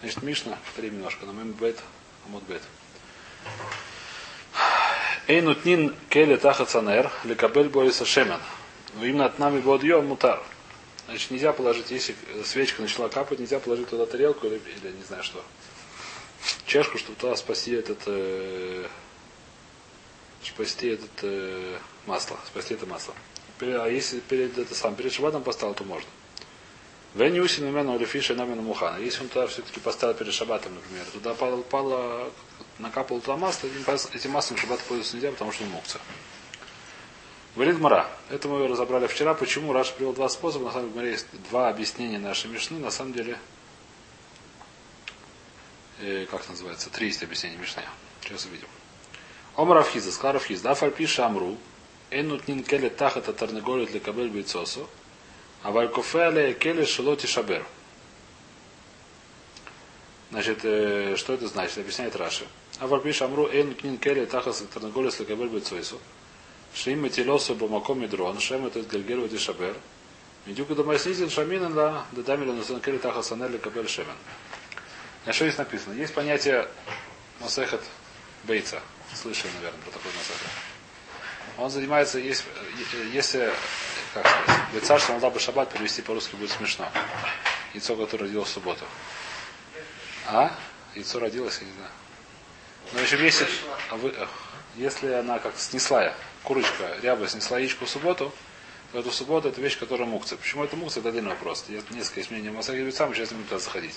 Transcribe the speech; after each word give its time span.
Значит, 0.00 0.22
Мишна, 0.22 0.58
повторим 0.64 0.94
немножко, 0.94 1.26
на 1.26 1.32
мем 1.32 1.52
бет, 1.52 1.78
амот 2.26 2.44
бет. 2.44 2.62
Эйнутнин 5.26 5.94
келе 6.08 6.36
тахацанер, 6.36 7.10
лекабель 7.24 7.68
бориса 7.68 8.04
шемен. 8.04 8.40
Но 8.94 9.04
именно 9.04 9.26
от 9.26 9.38
нами 9.38 9.60
бодьё 9.60 10.00
мутар. 10.00 10.42
Значит, 11.06 11.30
нельзя 11.30 11.52
положить, 11.52 11.90
если 11.90 12.14
свечка 12.44 12.82
начала 12.82 13.08
капать, 13.08 13.38
нельзя 13.38 13.58
положить 13.58 13.88
туда 13.88 14.06
тарелку 14.06 14.46
или, 14.46 14.56
или 14.56 14.92
не 14.92 15.02
знаю 15.02 15.22
что. 15.22 15.42
Чашку, 16.66 16.98
чтобы 16.98 17.18
туда 17.18 17.34
спасти 17.34 17.72
этот 17.72 17.98
э, 18.06 18.86
спасти 20.42 20.88
этот 20.88 21.10
э, 21.22 21.78
масло, 22.06 22.38
спасти 22.46 22.74
это 22.74 22.86
масло. 22.86 23.14
А 23.60 23.88
если 23.88 24.20
перед 24.20 24.56
это 24.56 24.74
сам 24.74 24.94
перед 24.94 25.12
шабатом 25.12 25.42
поставил, 25.42 25.74
то 25.74 25.84
можно. 25.84 26.08
Венни 27.14 27.40
усин 27.40 27.68
имену 27.68 27.98
Лефиша 27.98 28.34
Намина 28.34 28.62
Мухана. 28.62 28.98
Если 28.98 29.22
он 29.22 29.28
туда 29.28 29.46
все-таки 29.46 29.80
поставил 29.80 30.14
перед 30.14 30.34
шабатом, 30.34 30.74
например, 30.74 31.04
туда 31.06 31.34
пало, 31.34 31.62
пало 31.62 32.30
накапало 32.78 33.20
туда 33.20 33.36
масло, 33.36 33.68
этим, 34.14 34.30
маслом 34.30 34.58
шаббат 34.58 34.80
пользоваться 34.80 35.16
нельзя, 35.16 35.32
потому 35.32 35.52
что 35.52 35.64
он 35.64 35.70
мукца. 35.70 35.98
Говорит 37.54 37.80
Мара. 37.80 38.08
Это 38.30 38.46
мы 38.46 38.68
разобрали 38.68 39.06
вчера. 39.06 39.34
Почему 39.34 39.72
Раш 39.72 39.92
привел 39.92 40.12
два 40.12 40.28
способа. 40.28 40.66
На 40.66 40.72
самом 40.72 40.92
деле 40.92 41.10
есть 41.10 41.26
два 41.50 41.68
объяснения 41.68 42.18
нашей 42.18 42.50
Мишны. 42.50 42.78
На 42.78 42.90
самом 42.90 43.14
деле, 43.14 43.36
э, 46.00 46.26
как 46.30 46.48
называется, 46.48 46.90
три 46.90 47.08
есть 47.08 47.22
объяснения 47.22 47.56
Мишны. 47.56 47.82
Сейчас 48.22 48.44
увидим. 48.44 48.68
Омар 49.56 49.78
Рафхиза, 49.78 50.12
сказал 50.12 50.34
Рафхиз, 50.34 50.60
да 50.60 50.74
фальпиша 50.74 51.26
амру, 51.26 51.56
энут 52.10 52.46
нин 52.46 52.62
тахата 52.62 53.32
тарнеголит 53.32 53.90
для 53.90 53.98
кабель 53.98 54.28
бейцосу, 54.28 54.88
а 55.62 55.70
валькофеле 55.70 56.54
келе 56.54 56.86
шелоти 56.86 57.26
шабер. 57.26 57.64
Значит, 60.30 60.60
э, 60.62 61.16
что 61.16 61.34
это 61.34 61.46
значит? 61.46 61.78
Объясняет 61.78 62.14
Раши. 62.16 62.46
А 62.80 62.86
вальпиша 62.86 63.24
амру 63.24 63.48
энут 63.48 63.82
нин 63.82 63.98
келе 63.98 64.26
тахата 64.26 64.64
тарнеголит 64.66 65.16
для 65.16 65.26
кабель 65.26 65.48
бейцосу. 65.48 65.98
Шим 66.74 67.02
метилосу 67.02 67.54
бамаком 67.54 68.00
медрон, 68.00 68.38
шем 68.38 68.66
этот 68.66 68.88
гальгеру 68.88 69.26
и 69.26 69.38
шабер. 69.38 69.74
Медюка 70.46 70.74
домоснизин 70.74 71.30
шамина 71.30 71.70
да 71.70 72.04
дадамили 72.12 72.52
на 72.52 72.62
санкели 72.62 72.98
таха 72.98 73.22
санели 73.22 73.58
кабель 73.58 73.88
шемен. 73.88 74.16
А 75.24 75.32
что 75.32 75.46
здесь 75.46 75.58
написано? 75.58 75.94
Есть 75.94 76.14
понятие 76.14 76.68
масехет 77.40 77.80
бейца. 78.44 78.80
Слышали, 79.14 79.50
наверное, 79.56 79.80
про 79.82 79.90
такой 79.90 80.12
масехет. 80.12 80.48
Он 81.58 81.70
занимается, 81.70 82.18
есть, 82.18 82.44
если, 83.12 83.52
как 84.22 84.42
сказать, 84.44 84.60
бейца, 84.72 84.98
что 84.98 85.12
надо 85.12 85.30
бы 85.30 85.40
шаббат 85.40 85.72
перевести 85.72 86.02
по-русски 86.02 86.36
будет 86.36 86.50
смешно. 86.50 86.90
Яйцо, 87.74 87.96
которое 87.96 88.24
родилось 88.24 88.48
в 88.48 88.52
субботу. 88.52 88.84
А? 90.26 90.52
Яйцо 90.94 91.18
родилось, 91.18 91.58
я 91.60 91.66
не 91.66 91.72
знаю. 91.72 91.90
Но 92.92 93.00
еще 93.00 93.22
если, 93.22 93.46
а 93.90 93.96
вы, 93.96 94.14
если 94.76 95.12
она 95.12 95.38
как 95.38 95.58
снесла 95.58 96.12
курочка 96.42 96.96
ряба 97.02 97.28
снесла 97.28 97.58
яичко 97.58 97.84
в 97.84 97.90
субботу, 97.90 98.32
то 98.92 99.00
эту 99.00 99.10
субботу 99.10 99.48
это 99.48 99.60
вещь, 99.60 99.78
которая 99.78 100.08
мукция. 100.08 100.38
Почему 100.38 100.64
это 100.64 100.76
мукция, 100.76 101.00
это 101.00 101.10
отдельный 101.10 101.30
вопрос. 101.30 101.64
Есть 101.68 101.90
несколько 101.90 102.20
есть 102.20 102.30
мнений 102.30 102.50
Масаги 102.50 102.82
Бецам, 102.82 103.14
сейчас 103.14 103.30
не 103.30 103.36
буду 103.36 103.48
туда 103.50 103.58
заходить. 103.58 103.94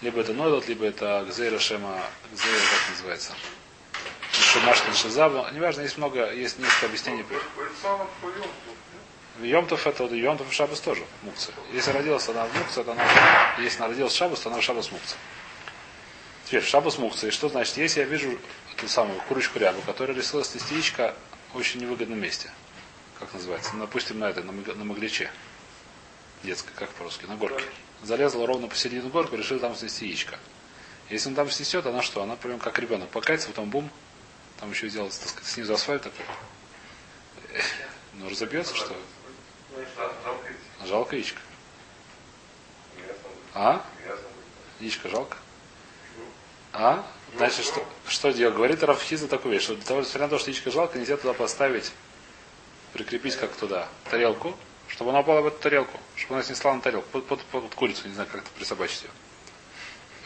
Либо 0.00 0.20
это 0.20 0.32
Нойлот, 0.32 0.66
либо 0.66 0.86
это 0.86 1.26
Гзейра 1.28 1.58
Шема, 1.58 2.00
Гзейра, 2.32 2.58
как 2.58 2.90
называется. 2.90 3.32
Шумашкин 4.32 4.94
Шизаба. 4.94 5.50
Неважно, 5.52 5.82
есть 5.82 5.98
много, 5.98 6.32
есть 6.32 6.58
несколько 6.58 6.86
объяснений. 6.86 7.24
Йомтов 9.42 9.86
это 9.86 10.04
Йомтов 10.04 10.50
и 10.50 10.54
Шабас 10.54 10.80
тоже 10.80 11.04
мукция. 11.22 11.54
Если 11.72 11.90
родилась 11.90 12.28
она 12.28 12.46
в 12.46 12.54
мукце, 12.56 12.84
то 12.84 12.92
она, 12.92 13.04
если 13.58 13.78
она 13.78 13.88
родилась 13.88 14.12
в 14.12 14.16
Шабас, 14.16 14.40
то 14.40 14.50
она 14.50 14.60
в 14.60 14.62
Шабас 14.62 14.90
мукция. 14.90 15.18
Теперь 16.46 16.62
в 16.62 16.66
Шабас 16.66 16.98
мукция. 16.98 17.28
И 17.28 17.30
что 17.30 17.48
значит, 17.48 17.76
если 17.76 18.00
я 18.00 18.06
вижу 18.06 18.38
ту 18.76 18.88
самую 18.88 19.20
курочку 19.22 19.58
рябу, 19.58 19.80
которая 19.82 20.16
решила 20.16 20.44
снести 20.44 20.74
яичко 20.74 21.14
очень 21.54 21.80
невыгодном 21.80 22.18
месте. 22.18 22.50
Как 23.18 23.32
называется? 23.34 23.72
Ну, 23.74 23.80
допустим, 23.80 24.18
на 24.18 24.30
этой, 24.30 24.42
на, 24.42 24.52
на 24.52 24.84
Магличе. 24.84 25.30
Детская, 26.42 26.72
как 26.74 26.88
по-русски, 26.90 27.26
на 27.26 27.36
горке. 27.36 27.64
Залезла 28.02 28.46
ровно 28.46 28.68
посередину 28.68 29.10
горку, 29.10 29.36
решила 29.36 29.60
там 29.60 29.76
снести 29.76 30.06
яичко. 30.06 30.38
Если 31.10 31.28
он 31.28 31.34
там 31.34 31.50
снесет, 31.50 31.84
она 31.86 32.02
что? 32.02 32.22
Она 32.22 32.36
прям 32.36 32.58
как 32.58 32.78
ребенок 32.78 33.10
покается, 33.10 33.48
потом 33.48 33.68
бум, 33.68 33.90
там 34.58 34.70
еще 34.70 34.88
сделать, 34.88 35.18
так 35.18 35.28
сказать, 35.28 35.50
снизу 35.50 35.74
асфальт 35.74 36.02
такой. 36.02 36.24
Ну, 38.14 38.30
разобьется, 38.30 38.74
что? 38.74 38.96
Жалко 40.86 41.16
яичко. 41.16 41.40
А? 43.54 43.84
Яичко 44.80 45.08
жалко? 45.08 45.36
А? 46.72 47.04
Значит, 47.36 47.64
что, 47.64 47.84
что 48.08 48.32
делать? 48.32 48.56
Говорит 48.56 48.82
Рафхиза 48.82 49.28
такую 49.28 49.54
вещь, 49.54 49.64
что 49.64 49.76
для 49.76 49.84
того, 49.84 50.00
несмотря 50.00 50.22
на 50.22 50.28
то, 50.28 50.38
что 50.38 50.50
яичко 50.50 50.70
жалко, 50.70 50.98
нельзя 50.98 51.16
туда 51.16 51.32
поставить, 51.32 51.92
прикрепить 52.92 53.36
как 53.36 53.54
туда, 53.54 53.88
тарелку, 54.10 54.56
чтобы 54.88 55.10
она 55.10 55.20
упала 55.20 55.40
в 55.40 55.46
эту 55.46 55.58
тарелку, 55.58 55.98
чтобы 56.16 56.34
она 56.34 56.42
снесла 56.42 56.74
на 56.74 56.80
тарелку, 56.80 57.08
под, 57.10 57.26
под, 57.26 57.42
под, 57.44 57.62
под 57.62 57.74
курицу, 57.74 58.08
не 58.08 58.14
знаю, 58.14 58.28
как 58.30 58.42
это 58.42 58.50
присобачить 58.56 59.02
ее. 59.02 59.10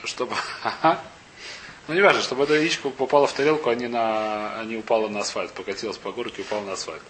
Чтобы, 0.05 0.35
ну 1.89 1.95
не 1.95 2.01
важно, 2.01 2.23
чтобы 2.23 2.45
эта 2.45 2.55
яичко 2.55 2.91
попала 2.91 3.27
в 3.27 3.33
тарелку, 3.33 3.71
а 3.71 3.75
не, 3.75 3.89
на, 3.89 4.59
а 4.59 4.65
не 4.65 4.77
упала 4.77 5.09
на 5.09 5.21
асфальт, 5.21 5.53
покатилась 5.53 5.99
по 5.99 6.13
горке 6.13 6.43
и 6.43 6.45
упала 6.45 6.63
на 6.63 6.73
асфальт. 6.73 7.03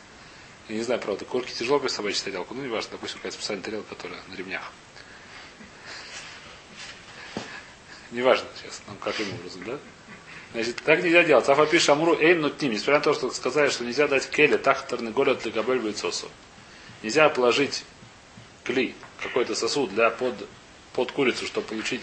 Я 0.69 0.76
не 0.76 0.82
знаю, 0.82 1.00
правда, 1.00 1.25
курки 1.25 1.52
тяжело 1.52 1.78
присобачить 1.78 2.25
тарелку, 2.25 2.54
ну 2.54 2.62
не 2.62 2.69
важно, 2.69 2.92
допустим, 2.92 3.19
какая-то 3.19 3.36
специальная 3.36 3.64
тарелка, 3.64 3.94
которая 3.94 4.20
на 4.28 4.34
ремнях. 4.34 4.72
Неважно 8.10 8.47
сейчас, 8.56 8.80
нам 8.86 8.97
каким 8.98 9.26
образом, 9.34 9.64
да? 9.64 9.78
Значит, 10.53 10.76
так 10.84 11.03
нельзя 11.03 11.24
делать. 11.24 11.48
Афапи 11.48 11.80
шамру 11.80 12.16
эйн 12.16 12.41
нутним. 12.41 12.70
Несмотря 12.70 12.94
на 12.94 13.00
то, 13.00 13.12
что 13.12 13.28
сказали, 13.32 13.70
что 13.70 13.84
нельзя 13.84 14.06
дать 14.06 14.30
келе 14.30 14.56
тахтарный 14.56 15.10
город 15.10 15.41
для 15.42 15.50
габель 15.50 15.80
бейцосу. 15.80 16.30
Нельзя 17.03 17.28
положить 17.28 17.84
кли, 18.62 18.94
какой-то 19.20 19.56
сосуд 19.56 19.92
для 19.92 20.10
под, 20.10 20.48
под 20.92 21.10
курицу, 21.10 21.47
чтобы 21.47 21.66
получить 21.66 22.03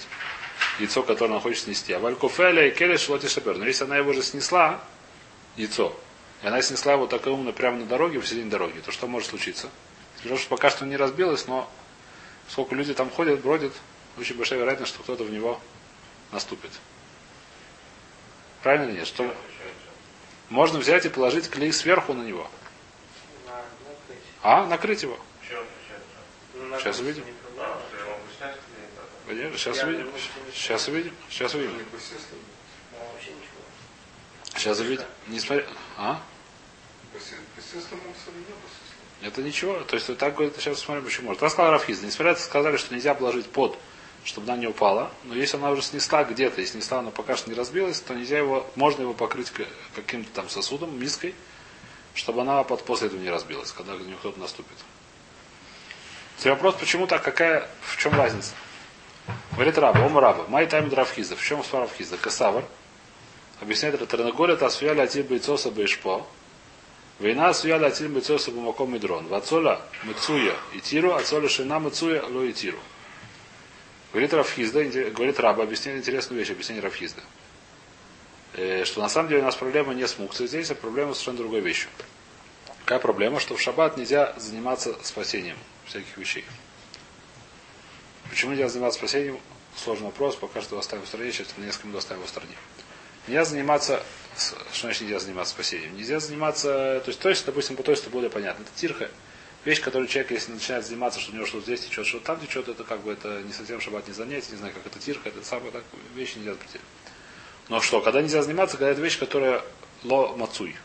яйцо, 0.80 1.02
которое 1.02 1.32
она 1.32 1.40
хочет 1.40 1.64
снести. 1.64 1.94
А 1.94 2.00
валькофеля 2.00 2.68
и 2.68 2.76
келе 2.76 2.98
шлоти 2.98 3.28
шапер. 3.28 3.58
Но 3.58 3.66
если 3.66 3.86
она 3.86 3.96
его 3.96 4.12
же 4.12 4.22
снесла, 4.22 4.84
яйцо, 5.56 5.98
и 6.44 6.48
она 6.48 6.62
снесла 6.62 6.94
его 6.94 7.08
так 7.08 7.26
умно 7.28 7.54
прямо 7.54 7.78
на 7.78 7.86
дороге, 7.86 8.20
в 8.20 8.28
середине 8.28 8.50
дороги, 8.50 8.80
то 8.80 8.92
что 8.92 9.08
может 9.08 9.30
случиться? 9.30 9.70
Потому 10.18 10.38
что 10.38 10.50
пока 10.50 10.70
что 10.70 10.86
не 10.86 10.98
разбилось, 10.98 11.48
но 11.48 11.70
сколько 12.50 12.76
люди 12.76 12.94
там 12.94 13.10
ходят, 13.10 13.42
бродят, 13.42 13.74
очень 14.18 14.36
большая 14.36 14.60
вероятность, 14.60 14.94
что 14.94 15.04
кто-то 15.04 15.24
в 15.24 15.32
него 15.32 15.60
наступит. 16.32 16.72
Правильно 18.64 18.90
или 18.90 19.00
нет? 19.00 19.08
Что 19.08 19.34
можно 20.50 20.80
взять 20.80 21.06
и 21.06 21.10
положить 21.10 21.50
клей 21.50 21.72
сверху 21.72 22.14
на 22.14 22.24
него. 22.24 22.50
А, 24.44 24.66
накрыть 24.66 25.04
его. 25.04 25.18
Сейчас 26.78 27.00
увидим. 27.00 27.24
Сейчас 29.56 29.84
увидим. 29.84 30.10
Сейчас 30.54 30.88
увидим. 30.88 31.16
Сейчас 31.30 31.56
увидим. 31.56 31.86
Сейчас 34.56 34.80
увидим. 34.80 35.06
Не 35.28 35.40
смотри. 35.40 35.66
А? 35.98 36.22
Это 39.22 39.42
ничего. 39.44 39.80
То 39.82 39.96
есть 39.96 40.18
так 40.18 40.34
говорит, 40.34 40.56
сейчас 40.58 40.80
смотрим, 40.80 41.06
почему. 41.06 41.28
может. 41.28 41.42
Так 41.42 41.52
сказал 41.52 41.72
Рафхиз. 41.72 42.02
Несмотря 42.02 42.34
на 42.34 42.40
сказали, 42.40 42.78
что 42.78 42.94
нельзя 42.94 43.14
положить 43.14 43.48
под 43.48 43.78
чтобы 44.24 44.52
она 44.52 44.58
не 44.58 44.68
упала. 44.68 45.12
Но 45.24 45.36
если 45.36 45.58
она 45.58 45.72
уже 45.72 45.82
снесла 45.82 46.24
где-то, 46.24 46.62
и 46.62 46.66
снесла, 46.66 47.00
она 47.00 47.12
пока 47.12 47.36
что 47.36 47.50
не 47.50 47.56
разбилась, 47.56 48.00
то 48.00 48.14
нельзя 48.14 48.38
его, 48.38 48.68
можно 48.76 49.02
его 49.02 49.14
покрыть 49.14 49.52
каким-то 49.96 50.30
там 50.32 50.50
сосудом, 50.50 51.00
миской, 51.00 51.34
чтобы 52.14 52.42
она 52.42 52.64
под, 52.64 52.84
после 52.84 53.08
этого 53.08 53.20
не 53.20 53.30
разбилась, 53.30 53.72
когда 53.72 53.94
на 53.94 54.16
кто-то 54.18 54.40
наступит. 54.40 54.78
Теперь 56.38 56.54
вопрос, 56.54 56.76
почему 56.76 57.08
так, 57.08 57.24
какая, 57.24 57.68
в 57.82 57.98
чем 57.98 58.14
разница? 58.16 58.54
Говорит 59.54 59.78
раба, 59.78 60.02
ом 60.06 60.18
раба, 60.18 60.46
май 60.48 60.68
тайм 60.68 60.90
дравхиза. 60.90 61.36
В 61.36 61.44
чем 61.44 61.64
спор 61.64 61.82
равхиза? 61.82 62.18
Касавр. 62.18 62.66
Объясняет 63.60 63.96
это 63.96 64.08
Тарнаголя, 64.08 64.56
та 64.56 64.70
суяля 64.70 65.04
атиль 65.04 65.24
бойцоса 65.24 65.70
бейшпо. 65.70 66.26
Война 67.22 67.54
суяля 67.54 67.88
атиль 67.88 68.08
бойцоса 68.08 68.50
бумаком 68.50 68.92
мидрон. 68.92 69.28
Вацоля 69.28 69.80
мыцуя 70.02 70.56
и 70.74 70.80
тиру, 70.80 71.14
ацоля 71.14 71.48
шина 71.50 71.80
мыцуя 71.80 72.24
ло 72.26 72.42
и 72.42 72.52
тиру. 72.52 72.80
Говорит 74.12 74.34
Рафхизда, 74.34 74.84
говорит 75.12 75.40
Раба, 75.40 75.64
объясняет 75.64 76.00
интересную 76.00 76.40
вещь, 76.40 76.50
объяснение 76.50 76.82
Рафхизда. 76.82 77.22
Что 78.86 79.02
на 79.02 79.08
самом 79.08 79.30
деле 79.30 79.42
у 79.42 79.46
нас 79.46 79.56
проблема 79.56 79.94
не 79.94 80.08
с 80.08 80.18
мукцией 80.18 80.48
здесь, 80.48 80.72
а 80.72 80.76
проблема 80.76 81.14
совершенно 81.14 81.38
другой 81.38 81.60
вещью. 81.62 81.90
Какая 82.86 82.98
проблема? 82.98 83.40
Что 83.40 83.56
в 83.56 83.62
шаббат 83.62 83.98
нельзя 83.98 84.34
заниматься 84.40 84.98
спасением 85.04 85.58
всяких 85.86 86.18
вещей. 86.18 86.44
Почему 88.32 88.54
нельзя 88.54 88.68
заниматься 88.68 88.98
спасением? 88.98 89.40
Сложный 89.78 90.08
вопрос, 90.08 90.36
пока 90.38 90.60
что 90.62 90.80
оставим 90.80 91.06
в 91.06 91.08
стороне, 91.08 91.32
сейчас 91.32 91.50
несколько 91.58 91.88
минут 91.88 92.00
оставим 92.00 92.24
в 92.24 92.30
стороне. 92.30 92.56
Нельзя 93.28 93.46
заниматься, 93.46 94.04
что 94.38 94.82
значит 94.82 95.02
нельзя 95.02 95.20
заниматься 95.20 95.54
спасением? 95.54 95.96
Нельзя 95.96 96.20
заниматься, 96.20 97.02
то 97.04 97.08
есть, 97.08 97.20
то 97.20 97.30
есть, 97.30 97.46
допустим, 97.46 97.76
по 97.76 97.84
той, 97.84 97.96
что 97.96 98.10
более 98.10 98.30
понятно. 98.30 98.64
Это 98.64 98.72
тирха, 98.76 99.10
Вещь, 99.64 99.80
которую 99.80 100.08
человек, 100.08 100.32
если 100.32 100.54
начинает 100.54 100.86
заниматься, 100.86 101.20
что 101.20 101.32
у 101.32 101.36
него 101.36 101.46
что 101.46 101.62
здесь 101.62 101.82
течет, 101.82 102.08
что 102.08 102.20
там 102.20 102.40
течет, 102.40 102.68
это 102.68 102.84
как 102.84 103.02
бы 103.02 103.12
это 103.12 103.44
не 103.44 103.54
совсем 103.54 103.80
шаббат 103.80 104.08
не 104.08 104.14
занятие, 104.14 104.54
не 104.54 104.58
знаю, 104.58 104.74
как 104.74 104.88
это 104.88 104.98
тирка, 104.98 105.30
это 105.30 105.46
самое 105.46 105.72
так, 105.72 105.84
вещи 106.16 106.40
нельзя 106.40 106.54
запретить. 106.54 106.82
Но 107.70 107.80
что, 107.80 108.02
когда 108.02 108.22
нельзя 108.22 108.42
заниматься, 108.42 108.78
когда 108.78 108.90
это 108.90 109.02
вещь, 109.02 109.20
которая 109.20 109.62
ло 110.04 110.36
мацуй. 110.36 110.76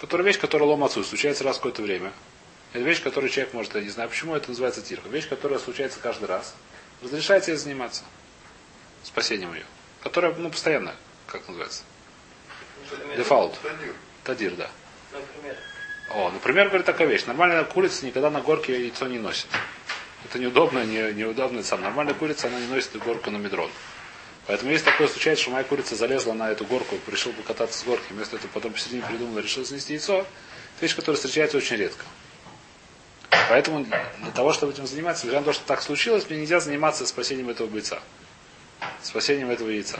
Которая 0.00 0.26
вещь, 0.26 0.38
которая 0.38 0.66
ло 0.66 0.76
мацуй, 0.76 1.04
случается 1.04 1.44
раз 1.44 1.56
в 1.56 1.58
какое-то 1.58 1.82
время. 1.82 2.10
Это 2.72 2.82
вещь, 2.82 3.02
которую 3.02 3.28
человек 3.28 3.52
может, 3.52 3.74
я 3.74 3.82
не 3.82 3.90
знаю, 3.90 4.08
почему 4.08 4.34
это 4.34 4.48
называется 4.48 4.80
тирка. 4.80 5.10
Вещь, 5.10 5.28
которая 5.28 5.58
случается 5.58 5.98
каждый 6.00 6.24
раз. 6.24 6.54
Разрешается 7.02 7.50
ей 7.50 7.58
заниматься. 7.58 8.02
Спасением 9.04 9.52
ее. 9.52 9.64
Которая, 10.06 10.32
ну, 10.36 10.50
постоянно, 10.50 10.94
как 11.26 11.48
называется. 11.48 11.82
Дефаулт. 13.16 13.58
Тадир, 14.22 14.54
да. 14.54 14.70
Например. 15.12 15.56
О, 16.14 16.30
например, 16.30 16.68
говорит 16.68 16.86
такая 16.86 17.08
вещь. 17.08 17.24
Нормальная 17.24 17.64
курица 17.64 18.06
никогда 18.06 18.30
на 18.30 18.40
горке 18.40 18.84
яйцо 18.84 19.08
не 19.08 19.18
носит. 19.18 19.48
Это 20.24 20.38
неудобно, 20.38 20.84
не, 20.84 21.12
неудобно. 21.12 21.64
Сам. 21.64 21.80
Нормальная 21.80 22.14
курица, 22.14 22.46
она 22.46 22.60
не 22.60 22.68
носит 22.68 22.96
горку 22.98 23.32
на 23.32 23.38
медрон. 23.38 23.68
Поэтому 24.46 24.70
если 24.70 24.84
такое 24.84 25.08
случается, 25.08 25.42
что 25.42 25.50
моя 25.50 25.64
курица 25.64 25.96
залезла 25.96 26.34
на 26.34 26.52
эту 26.52 26.64
горку, 26.66 26.94
решил 27.08 27.32
покататься 27.32 27.76
с 27.76 27.82
горки, 27.82 28.12
вместо 28.12 28.36
этого 28.36 28.52
потом 28.52 28.74
посередине 28.74 29.02
придумала, 29.08 29.40
решил 29.40 29.66
снести 29.66 29.94
яйцо, 29.94 30.18
это 30.18 30.26
вещь, 30.82 30.94
которая 30.94 31.16
встречается 31.16 31.56
очень 31.56 31.78
редко. 31.78 32.04
Поэтому 33.48 33.84
для 33.84 34.30
того, 34.32 34.52
чтобы 34.52 34.70
этим 34.70 34.86
заниматься, 34.86 35.26
несмотря 35.26 35.40
на 35.40 35.46
то, 35.46 35.52
что 35.52 35.66
так 35.66 35.82
случилось, 35.82 36.30
мне 36.30 36.38
нельзя 36.38 36.60
заниматься 36.60 37.04
спасением 37.06 37.48
этого 37.48 37.66
бойца. 37.66 38.00
Спасением 39.02 39.50
этого 39.50 39.68
яйца. 39.68 39.98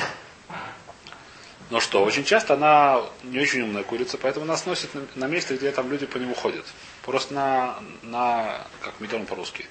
Но 1.71 1.81
что, 1.81 2.05
очень 2.05 2.25
часто 2.25 2.55
она 2.55 3.03
не 3.25 3.41
очень 3.41 3.63
умная 3.63 3.83
курица, 3.83 4.19
поэтому 4.19 4.45
она 4.45 4.57
сносит 4.57 4.95
на, 4.95 5.03
на 5.17 5.27
месте, 5.27 5.57
где 5.57 5.73
там 5.73 5.91
люди 5.91 6.07
по 6.07 6.17
нему 6.19 6.35
ходят. 6.35 6.65
Просто 7.03 7.35
на, 7.35 7.79
на 8.03 8.67
как 8.81 9.01
медрон 9.01 9.27
по-русски. 9.27 9.67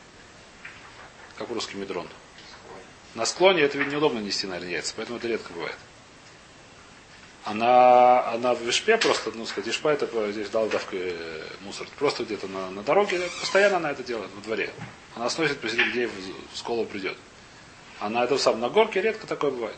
Как 1.38 1.50
русский 1.50 1.78
медрон. 1.78 2.08
На 3.14 3.26
склоне 3.26 3.62
это 3.62 3.78
ведь 3.78 3.88
неудобно 3.88 4.20
нести, 4.20 4.46
наверное, 4.46 4.74
яйца, 4.74 4.94
поэтому 4.98 5.20
это 5.20 5.28
редко 5.30 5.54
бывает. 5.54 5.78
Она, 7.46 8.28
она 8.30 8.56
в 8.56 8.62
вишпе 8.62 8.98
просто, 8.98 9.32
ну 9.34 9.46
сказать, 9.46 9.68
вишпа 9.68 9.90
это 9.90 10.32
здесь 10.32 10.50
дал 10.50 10.68
давка 10.68 10.98
э, 10.98 11.44
мусор. 11.62 11.88
Просто 11.98 12.26
где-то 12.26 12.48
на, 12.48 12.72
на 12.72 12.82
дороге, 12.82 13.22
постоянно 13.40 13.78
она 13.78 13.92
это 13.92 14.04
делает, 14.04 14.32
во 14.36 14.42
дворе. 14.42 14.72
Она 15.16 15.30
сносит 15.30 15.62
посреди 15.62 15.92
где 15.92 16.08
в 16.08 16.58
школу 16.58 16.86
придет. 16.86 17.16
Она 18.00 18.24
это 18.24 18.38
сам 18.38 18.60
на 18.60 18.70
горке 18.70 19.02
редко 19.02 19.26
такое 19.28 19.52
бывает. 19.52 19.78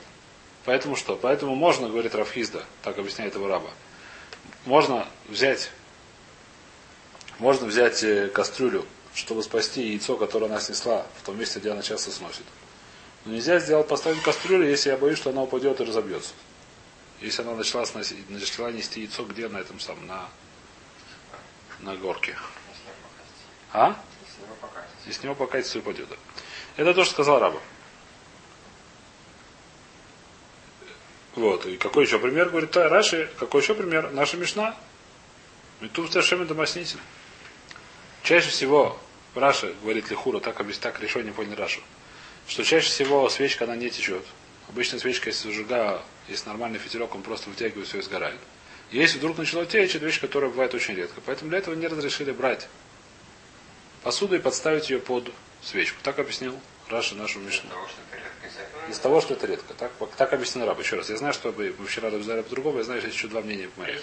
Поэтому 0.66 0.96
что? 0.96 1.16
Поэтому 1.16 1.56
можно, 1.56 1.88
говорит 1.88 2.14
Рафхизда, 2.14 2.66
так 2.82 2.98
объясняет 2.98 3.36
его 3.36 3.48
раба, 3.48 3.70
можно 4.66 5.08
взять, 5.30 5.72
можно 7.40 7.68
взять 7.68 8.04
э, 8.04 8.28
кастрюлю, 8.28 8.86
чтобы 9.14 9.44
спасти 9.44 9.82
яйцо, 9.82 10.18
которое 10.18 10.48
она 10.48 10.60
снесла 10.60 11.06
в 11.22 11.26
том 11.26 11.40
месте, 11.40 11.60
где 11.60 11.72
она 11.72 11.82
часто 11.82 12.12
сносит. 12.12 12.44
Но 13.24 13.34
нельзя 13.34 13.60
сделать, 13.60 13.88
поставить 13.88 14.22
кастрюлю, 14.24 14.68
если 14.68 14.90
я 14.90 14.98
боюсь, 14.98 15.18
что 15.18 15.30
она 15.30 15.44
упадет 15.44 15.80
и 15.80 15.86
разобьется. 15.86 16.34
Если 17.22 17.42
она 17.42 17.56
начала, 17.56 17.86
сносить, 17.86 18.30
начала 18.30 18.72
нести 18.72 19.02
яйцо 19.02 19.24
где 19.24 19.48
на 19.48 19.58
этом 19.58 19.80
самом, 19.80 20.06
на, 20.06 20.30
на 21.80 21.96
горке. 21.96 22.36
А? 23.72 23.96
И 25.06 25.12
с 25.12 25.24
него 25.24 25.34
покатится 25.34 25.78
и 25.78 25.82
упадет. 25.82 26.10
Это 26.76 26.94
то, 26.94 27.06
что 27.06 27.14
сказал 27.14 27.40
Раба. 27.40 27.60
Вот. 31.38 31.68
И 31.68 31.78
какой 31.78 32.06
еще 32.06 32.18
пример? 32.18 32.50
Говорит, 32.50 32.72
да, 32.72 32.90
Раши, 32.90 33.30
какой 33.38 33.62
еще 33.62 33.76
пример? 33.76 34.10
Наша 34.12 34.38
Мишна. 34.38 34.76
И 35.82 35.88
тут 35.88 36.12
совершенно 36.12 36.46
домоснитель. 36.46 36.98
Чаще 38.24 38.50
всего 38.50 39.00
Раша 39.36 39.72
говорит 39.84 40.10
Лихура, 40.10 40.40
так, 40.40 40.58
так 40.82 41.00
решение 41.00 41.32
понял 41.32 41.56
Рашу, 41.56 41.82
что 42.48 42.64
чаще 42.64 42.88
всего 42.90 43.30
свечка 43.30 43.66
она 43.66 43.76
не 43.76 43.92
течет. 43.92 44.26
Обычно 44.68 44.98
свечка, 44.98 45.30
если 45.30 45.50
зажига, 45.50 46.02
если 46.28 46.50
нормальный 46.50 46.80
фитилек, 46.80 47.14
он 47.14 47.22
просто 47.22 47.52
вытягивает 47.52 47.88
все 47.88 48.00
и 48.00 48.02
сгорает. 48.02 48.40
Если 48.90 49.20
вдруг 49.20 49.38
начало 49.38 49.68
течь, 49.68 49.94
это 49.94 50.06
вещь, 50.08 50.20
которая 50.20 50.50
бывает 50.50 50.74
очень 50.74 50.96
редко. 50.96 51.22
Поэтому 51.24 51.50
для 51.50 51.60
этого 51.60 51.76
не 51.76 51.86
разрешили 51.88 52.32
брать 52.32 52.68
посуду 54.02 54.36
и 54.36 54.40
подставить 54.40 54.90
ее 54.90 54.98
под 54.98 55.32
свечку. 55.62 56.00
Так 56.02 56.18
объяснил 56.18 56.60
Раша 56.90 57.16
нашу 57.16 57.40
Мишну. 57.40 57.70
Из 58.90 58.98
того, 59.00 59.20
что 59.20 59.34
это 59.34 59.46
редко. 59.48 59.74
Так, 59.74 59.92
так 60.16 60.34
объяснил 60.34 60.66
раб. 60.66 60.80
Еще 60.80 60.96
раз. 60.96 61.10
Я 61.10 61.18
знаю, 61.18 61.34
что 61.34 61.52
вы 61.52 61.74
вчера 61.86 62.08
обсуждали 62.08 62.42
по-другому, 62.42 62.78
я 62.78 62.84
знаю, 62.86 63.02
что 63.02 63.08
есть 63.08 63.18
еще 63.18 63.28
два 63.28 63.42
мнения 63.42 63.68
по 63.68 63.82
моих. 63.82 64.02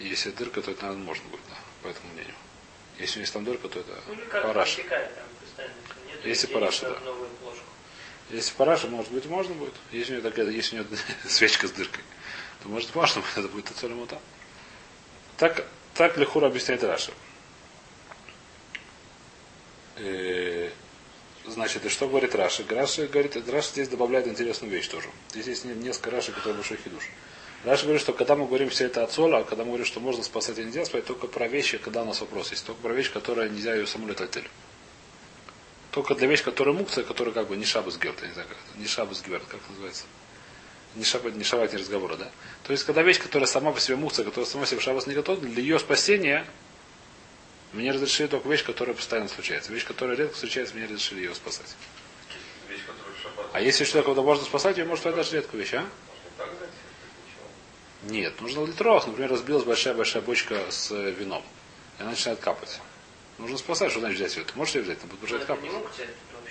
Если 0.00 0.30
у 0.30 0.32
дырка, 0.32 0.60
то 0.60 0.72
это 0.72 0.82
наверное, 0.82 1.04
можно 1.04 1.24
будет, 1.28 1.40
да, 1.48 1.56
по 1.82 1.88
этому 1.88 2.12
мнению. 2.12 2.34
Если 2.98 3.20
есть 3.20 3.32
там 3.32 3.44
дырка, 3.44 3.68
то 3.68 3.80
это 3.80 3.92
Ну 4.06 4.14
или 4.14 4.20
как 4.22 4.42
параш. 4.42 4.74
протекает 4.74 5.14
там 5.14 5.24
постоянно. 5.40 5.74
Нет, 6.08 6.26
Если 6.26 6.46
параша, 6.48 6.90
да. 6.90 6.98
Если 8.30 8.54
параша, 8.54 8.88
может 8.88 9.12
быть, 9.12 9.26
можно 9.26 9.54
будет. 9.54 9.74
Если 9.92 10.12
у 10.12 10.20
нее 10.20 10.28
такая, 10.30 10.48
если 10.50 10.78
у 10.78 10.82
нее 10.84 10.98
свечка 11.28 11.68
с 11.68 11.70
дыркой, 11.70 12.02
то 12.62 12.68
может 12.68 12.94
можно 12.94 13.22
будет, 13.22 13.36
это 13.38 13.48
будет 13.48 13.70
Ацолемута. 13.70 14.20
Так, 15.36 15.64
так 15.94 16.16
Лехур 16.18 16.44
объясняет 16.44 16.82
Раша. 16.84 17.12
Э, 19.96 20.70
Значит, 21.46 21.84
и 21.84 21.90
что 21.90 22.08
говорит 22.08 22.34
Раша? 22.34 22.64
Раша 22.70 23.06
говорит, 23.06 23.36
Раша 23.50 23.68
здесь 23.68 23.88
добавляет 23.88 24.26
интересную 24.26 24.72
вещь 24.72 24.88
тоже. 24.88 25.08
Здесь 25.30 25.46
есть 25.46 25.64
не- 25.66 25.74
несколько 25.74 26.10
Раши, 26.10 26.32
которые 26.32 26.54
большой 26.54 26.78
хидуш. 26.78 27.10
Раша 27.64 27.82
говорит, 27.82 28.00
что 28.00 28.14
когда 28.14 28.34
мы 28.34 28.46
говорим 28.46 28.70
все 28.70 28.86
это 28.86 29.04
от 29.04 29.12
сола, 29.12 29.38
а 29.38 29.44
когда 29.44 29.64
мы 29.64 29.68
говорим, 29.68 29.84
что 29.84 30.00
можно 30.00 30.22
спасать 30.22 30.58
и 30.58 30.64
нельзя 30.64 30.86
спасать, 30.86 31.04
только 31.04 31.26
про 31.26 31.46
вещи, 31.46 31.76
когда 31.76 32.00
у 32.02 32.06
нас 32.06 32.20
вопрос 32.22 32.50
есть. 32.50 32.64
Только 32.64 32.80
про 32.80 32.94
вещь, 32.94 33.12
которая 33.12 33.50
нельзя 33.50 33.74
ее 33.74 33.86
саму 33.86 34.08
летать. 34.08 34.38
Только 35.90 36.14
для 36.14 36.26
вещи, 36.28 36.44
которая 36.44 36.74
мукция, 36.74 37.04
которая 37.04 37.34
как 37.34 37.46
бы 37.48 37.56
не 37.56 37.66
шабас 37.66 37.98
герт, 37.98 38.20
я 38.22 38.28
не 38.28 38.32
знаю, 38.34 38.48
как 38.48 38.56
это, 38.58 38.80
не 38.80 38.86
шабас 38.86 39.22
герт, 39.22 39.44
как 39.46 39.60
это 39.60 39.70
называется. 39.70 40.04
Не 40.96 41.04
шабат, 41.04 41.34
не 41.34 41.44
шабат, 41.44 41.72
не 41.72 41.78
разговора, 41.78 42.16
да? 42.16 42.30
То 42.66 42.72
есть, 42.72 42.84
когда 42.84 43.02
вещь, 43.02 43.18
которая 43.20 43.46
сама 43.46 43.70
по 43.72 43.80
себе 43.80 43.96
мукция, 43.96 44.24
которая 44.24 44.48
сама 44.50 44.64
себе 44.64 44.80
в 44.80 44.82
шабас 44.82 45.06
не 45.06 45.14
готова, 45.14 45.40
для 45.40 45.60
ее 45.60 45.78
спасения 45.78 46.46
мне 47.74 47.90
разрешили 47.90 48.28
только 48.28 48.48
вещь, 48.48 48.64
которая 48.64 48.94
постоянно 48.94 49.28
случается. 49.28 49.72
Вещь, 49.72 49.84
которая 49.84 50.16
редко 50.16 50.34
встречается, 50.34 50.74
мне 50.74 50.84
разрешили 50.84 51.20
ее 51.20 51.34
спасать. 51.34 51.74
Вещь, 52.68 52.80
шаббат 53.20 53.46
А 53.52 53.60
если 53.60 53.84
что 53.84 54.02
кого 54.02 54.22
можно 54.22 54.44
спасать, 54.44 54.78
ее 54.78 54.84
может 54.84 55.02
сказать 55.02 55.16
даже 55.16 55.36
редкую 55.36 55.62
вещь, 55.62 55.74
а? 55.74 55.80
можно 55.80 55.90
так 56.38 56.48
взять, 56.50 56.70
ничего. 57.26 58.12
Нет, 58.14 58.40
нужно 58.40 58.64
литров. 58.64 59.06
Например, 59.06 59.30
разбилась 59.30 59.64
большая-большая 59.64 60.22
бочка 60.22 60.60
с 60.70 60.92
э, 60.92 61.10
вином. 61.10 61.42
И 61.98 62.02
она 62.02 62.10
начинает 62.10 62.38
капать. 62.38 62.80
Нужно 63.38 63.58
спасать, 63.58 63.90
что 63.90 63.98
значит 63.98 64.18
взять 64.18 64.36
ее? 64.36 64.44
Ты 64.44 64.52
можешь 64.54 64.76
ее 64.76 64.82
взять, 64.82 64.98
она 65.02 65.10
будет 65.10 65.22
Но 65.22 65.26
продолжать 65.26 65.46
капать. 65.46 65.70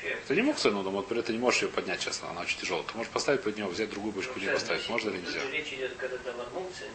Это 0.03 0.35
не 0.35 0.41
мукция, 0.41 0.71
но 0.73 0.83
вот 0.83 1.07
при 1.07 1.19
этом 1.19 1.27
ты 1.27 1.33
не 1.33 1.39
можешь 1.39 1.61
ее 1.61 1.69
поднять 1.69 2.01
сейчас, 2.01 2.21
она 2.29 2.41
очень 2.41 2.59
тяжелая. 2.59 2.83
Ты 2.83 2.97
можешь 2.97 3.11
поставить 3.11 3.42
под 3.42 3.56
нее, 3.56 3.68
взять 3.68 3.89
другую 3.89 4.11
бочку 4.11 4.37
не 4.39 4.47
поставить. 4.47 4.89
Можно 4.89 5.11
или 5.11 5.19
нельзя? 5.19 5.39
Речь 5.49 5.71
идет, 5.71 5.95
когда 5.95 6.18
про 6.18 6.59
мукцию. 6.59 6.89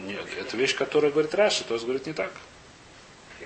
Нет, 0.00 0.26
это 0.38 0.56
вещь, 0.58 0.74
которая 0.74 1.10
говорит 1.10 1.34
Раши, 1.34 1.64
то 1.64 1.72
есть 1.72 1.86
говорит 1.86 2.06
не 2.06 2.12
так. 2.12 2.32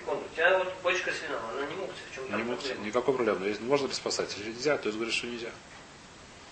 Секунду. 0.05 0.25
У 0.31 0.35
тебя 0.35 0.59
вот 0.59 0.75
бочка 0.83 1.13
с 1.13 1.23
вином, 1.23 1.41
она 1.53 1.67
не 1.67 1.75
мукция, 1.77 2.07
в 2.11 2.15
чем 2.15 2.37
Не 2.37 2.43
мукция, 2.43 2.77
никакой 2.77 3.15
проблемы. 3.15 3.47
Если 3.47 3.63
можно 3.63 3.87
ли 3.87 3.93
спасать, 3.93 4.35
если 4.37 4.51
нельзя, 4.51 4.77
то 4.77 4.89
есть 4.89 4.97
говорит, 4.99 5.15
что 5.15 5.27
нельзя. 5.27 5.51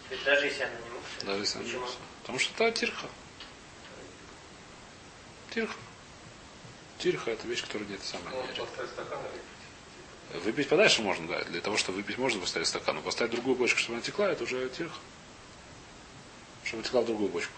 То 0.09 0.15
есть 0.15 0.25
даже 0.25 0.47
если 0.47 0.63
она 0.63 0.75
не 0.75 0.91
мукция. 0.91 1.27
Даже 1.27 1.41
если 1.41 1.59
она 1.59 1.69
не 1.69 1.77
мукция. 1.77 1.99
Потому 2.23 2.39
что 2.39 2.65
это 2.65 2.79
тирха. 2.79 3.07
Тирха. 5.51 5.77
Тирха 6.99 7.31
это 7.31 7.47
вещь, 7.47 7.63
которая 7.63 7.89
нет 7.89 8.01
самая. 8.03 8.35
Выпить. 8.43 8.63
Выпить 10.45 10.69
подальше 10.69 11.03
можно, 11.03 11.29
да. 11.29 11.45
Для 11.45 11.61
того, 11.61 11.77
чтобы 11.77 11.97
выпить, 11.99 12.17
можно 12.17 12.41
поставить 12.41 12.67
стакан. 12.69 12.97
Но 12.97 13.03
поставить 13.03 13.33
другую 13.33 13.57
бочку, 13.57 13.79
чтобы 13.79 13.97
она 13.97 14.03
текла, 14.03 14.31
это 14.31 14.45
уже 14.45 14.69
тирха. 14.71 14.97
Чтобы 16.65 16.83
текла 16.85 17.03
в 17.03 17.07
другую 17.07 17.29
бочку. 17.29 17.53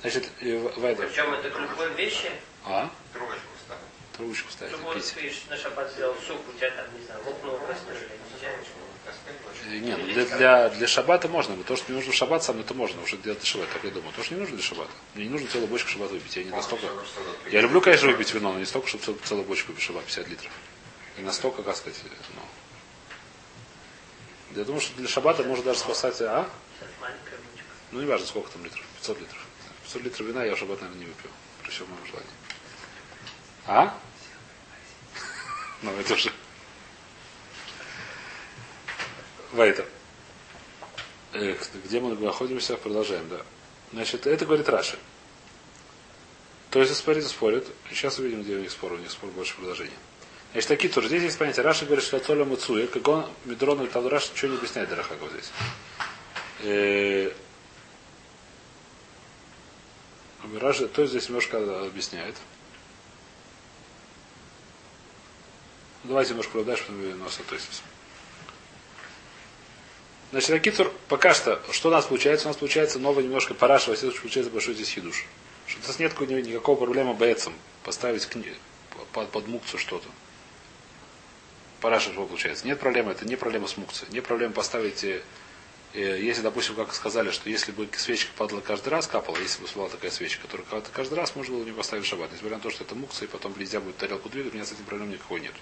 Значит, 0.00 0.28
э, 0.40 0.58
В- 0.58 0.78
Вайдер. 0.80 1.06
Причем 1.08 1.32
это 1.32 1.50
к 1.50 1.58
любой 1.58 1.94
вещи, 1.94 2.30
А? 2.64 2.90
Ставить. 3.12 3.40
Трубочку 4.16 4.50
ставить, 4.50 4.72
чтобы 4.72 4.94
вот 4.94 5.02
ты 5.02 5.32
на 5.50 5.56
шаббат 5.56 5.92
сделал 5.92 6.14
суп, 6.26 6.40
у 6.48 6.52
тебя 6.58 6.70
там, 6.70 6.86
не 6.98 7.04
знаю, 7.04 7.20
лопнуло 7.26 7.58
больше. 7.58 7.82
Э, 9.68 9.78
Не, 9.78 9.96
ну 9.96 10.04
для, 10.06 10.24
для, 10.24 10.68
для 10.70 10.86
шабата 10.86 11.28
можно. 11.28 11.54
Но 11.56 11.62
то, 11.64 11.76
что 11.76 11.90
не 11.92 11.96
нужно 11.96 12.12
в 12.12 12.14
шаббат 12.14 12.42
сам, 12.44 12.60
это 12.60 12.72
можно. 12.74 13.02
Уже 13.02 13.16
для 13.18 13.36
шабата, 13.42 13.72
так 13.74 13.84
я 13.84 13.90
думаю. 13.90 14.12
То, 14.14 14.22
что 14.22 14.34
не 14.34 14.40
нужно 14.40 14.56
для 14.56 14.64
шабата. 14.64 14.90
Мне 15.14 15.24
не 15.24 15.30
нужно 15.30 15.48
целую 15.48 15.68
бочку 15.68 15.88
шабата 15.90 16.14
выпить. 16.14 16.36
Я 16.36 16.44
не 16.44 16.50
настолько... 16.50 16.86
Я 17.50 17.60
люблю, 17.60 17.80
конечно, 17.80 18.08
выпить 18.08 18.32
вино, 18.32 18.52
но 18.52 18.58
не 18.58 18.64
столько, 18.64 18.88
чтобы 18.88 19.04
цел- 19.04 19.18
целую 19.24 19.44
бочку 19.46 19.72
выпить 19.72 19.84
шабат, 19.84 20.04
50 20.04 20.28
литров. 20.28 20.52
И 21.18 21.22
настолько, 21.22 21.62
как 21.62 21.76
сказать, 21.76 22.00
ну... 22.34 22.42
Я 24.56 24.64
думаю, 24.64 24.80
что 24.80 24.96
для 24.96 25.08
шабата 25.08 25.42
можно 25.42 25.64
даже 25.64 25.80
спасать, 25.80 26.20
а? 26.22 26.48
Ну, 27.92 28.00
не 28.00 28.06
важно, 28.06 28.26
сколько 28.26 28.50
там 28.50 28.64
литров. 28.64 28.82
500 29.00 29.20
литров. 29.20 29.44
500 29.84 30.02
литров 30.02 30.26
вина 30.26 30.44
я 30.44 30.54
в 30.54 30.58
шаббат, 30.58 30.80
наверное, 30.80 31.00
не 31.00 31.06
выпью. 31.06 31.30
При 31.62 31.70
всем 31.70 31.86
моем 31.88 32.06
желании. 32.06 32.30
А? 33.66 33.98
Ну, 35.82 35.90
это 35.98 36.14
уже... 36.14 36.32
Вайтер. 39.52 39.86
Эх, 41.32 41.58
где 41.84 42.00
мы 42.00 42.14
находимся, 42.14 42.76
продолжаем, 42.76 43.28
да. 43.28 43.40
Значит, 43.92 44.26
это 44.26 44.44
говорит 44.44 44.68
Раши. 44.68 44.98
То 46.70 46.80
есть 46.80 46.94
спорит, 46.94 47.26
спорят. 47.26 47.66
Сейчас 47.90 48.18
увидим, 48.18 48.42
где 48.42 48.56
у 48.56 48.60
них 48.60 48.70
спор. 48.70 48.92
У 48.92 48.96
них 48.96 49.10
спор 49.10 49.30
больше 49.30 49.54
предложений. 49.56 49.94
Значит, 50.52 50.68
такие 50.68 50.92
тоже. 50.92 51.08
Здесь 51.08 51.22
есть 51.22 51.38
понятие. 51.38 51.64
Раша 51.64 51.84
говорит, 51.84 52.04
что 52.04 52.18
Толя 52.18 52.44
Мацуя, 52.44 52.86
как 52.86 53.06
он 53.08 53.26
Медрон 53.44 53.82
или 53.82 53.88
там 53.88 54.06
Раша 54.06 54.32
ничего 54.32 54.52
не 54.52 54.58
объясняет 54.58 54.88
Дарахаков 54.88 55.30
здесь. 55.30 55.50
Э, 56.62 57.32
Раша, 60.58 60.88
то 60.88 61.02
есть 61.02 61.12
здесь 61.12 61.28
немножко 61.28 61.58
объясняет. 61.86 62.36
Давайте 66.08 66.30
немножко 66.30 66.62
дальше, 66.62 66.84
потом 66.88 67.24
нас 67.24 67.40
относимся. 67.40 67.82
Значит, 70.30 70.50
Акицур, 70.50 70.92
пока 71.08 71.34
что, 71.34 71.60
что 71.72 71.88
у 71.88 71.92
нас 71.92 72.06
получается? 72.06 72.46
У 72.46 72.50
нас 72.50 72.56
получается 72.56 72.98
новый 72.98 73.24
немножко 73.24 73.54
параша, 73.54 73.90
во 73.90 73.96
получается 73.96 74.50
большой 74.50 74.74
здесь 74.74 74.90
хидуш. 74.90 75.24
Что 75.66 75.80
у 75.84 75.86
нас 75.86 75.98
нет 75.98 76.14
никакого 76.20 76.76
проблемы 76.76 77.14
боецам 77.14 77.54
поставить 77.82 78.26
кни... 78.26 78.52
под, 79.12 79.30
под 79.30 79.48
мукцию 79.48 79.80
что-то. 79.80 80.06
Параша 81.80 82.12
что 82.12 82.26
получается? 82.26 82.66
Нет 82.66 82.78
проблемы, 82.78 83.12
это 83.12 83.26
не 83.26 83.36
проблема 83.36 83.66
с 83.66 83.76
мукцией. 83.76 84.12
Не 84.12 84.20
проблема 84.20 84.52
поставить, 84.52 85.02
э, 85.02 85.22
э, 85.94 86.20
если, 86.20 86.42
допустим, 86.42 86.76
как 86.76 86.94
сказали, 86.94 87.30
что 87.30 87.50
если 87.50 87.72
бы 87.72 87.88
свечка 87.96 88.30
падала 88.36 88.60
каждый 88.60 88.90
раз, 88.90 89.08
капала, 89.08 89.36
если 89.38 89.62
бы 89.62 89.68
была 89.74 89.88
такая 89.88 90.10
свечка, 90.12 90.42
которая 90.42 90.82
каждый 90.92 91.14
раз 91.14 91.34
можно 91.34 91.56
было 91.56 91.64
не 91.64 91.72
поставить 91.72 92.06
шаббат. 92.06 92.30
Несмотря 92.32 92.58
на 92.58 92.62
то, 92.62 92.70
что 92.70 92.84
это 92.84 92.94
мукция, 92.94 93.26
и 93.26 93.30
потом 93.30 93.54
нельзя 93.58 93.80
будет 93.80 93.96
тарелку 93.96 94.28
двигать, 94.28 94.52
у 94.52 94.56
меня 94.56 94.66
с 94.66 94.72
этим 94.72 94.84
проблем 94.84 95.10
никакой 95.10 95.40
нет. 95.40 95.54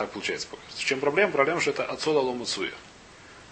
Так 0.00 0.12
получается. 0.12 0.48
В 0.70 0.82
чем 0.82 0.98
проблема? 0.98 1.30
Проблема, 1.30 1.60
что 1.60 1.72
это 1.72 1.84
отсюда 1.84 2.20
ломуцуя. 2.20 2.72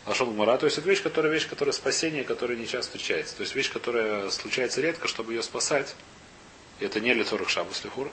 Лашон 0.07 0.33
Гмара, 0.33 0.57
то 0.57 0.65
есть 0.65 0.79
это 0.79 0.89
вещь, 0.89 1.03
которая 1.03 1.31
вещь, 1.31 1.47
которая 1.47 1.75
спасение, 1.75 2.25
которая 2.25 2.57
не 2.57 2.67
часто 2.67 2.93
встречается. 2.93 3.37
То 3.37 3.43
есть 3.43 3.55
вещь, 3.55 3.71
которая 3.71 4.31
случается 4.31 4.81
редко, 4.81 5.09
чтобы 5.09 5.35
ее 5.35 5.43
спасать. 5.43 5.95
И 6.81 6.87
это 6.87 7.01
не 7.01 7.13
лицо 7.13 7.37
Рахшабус 7.37 7.85
Лихура. 7.85 8.11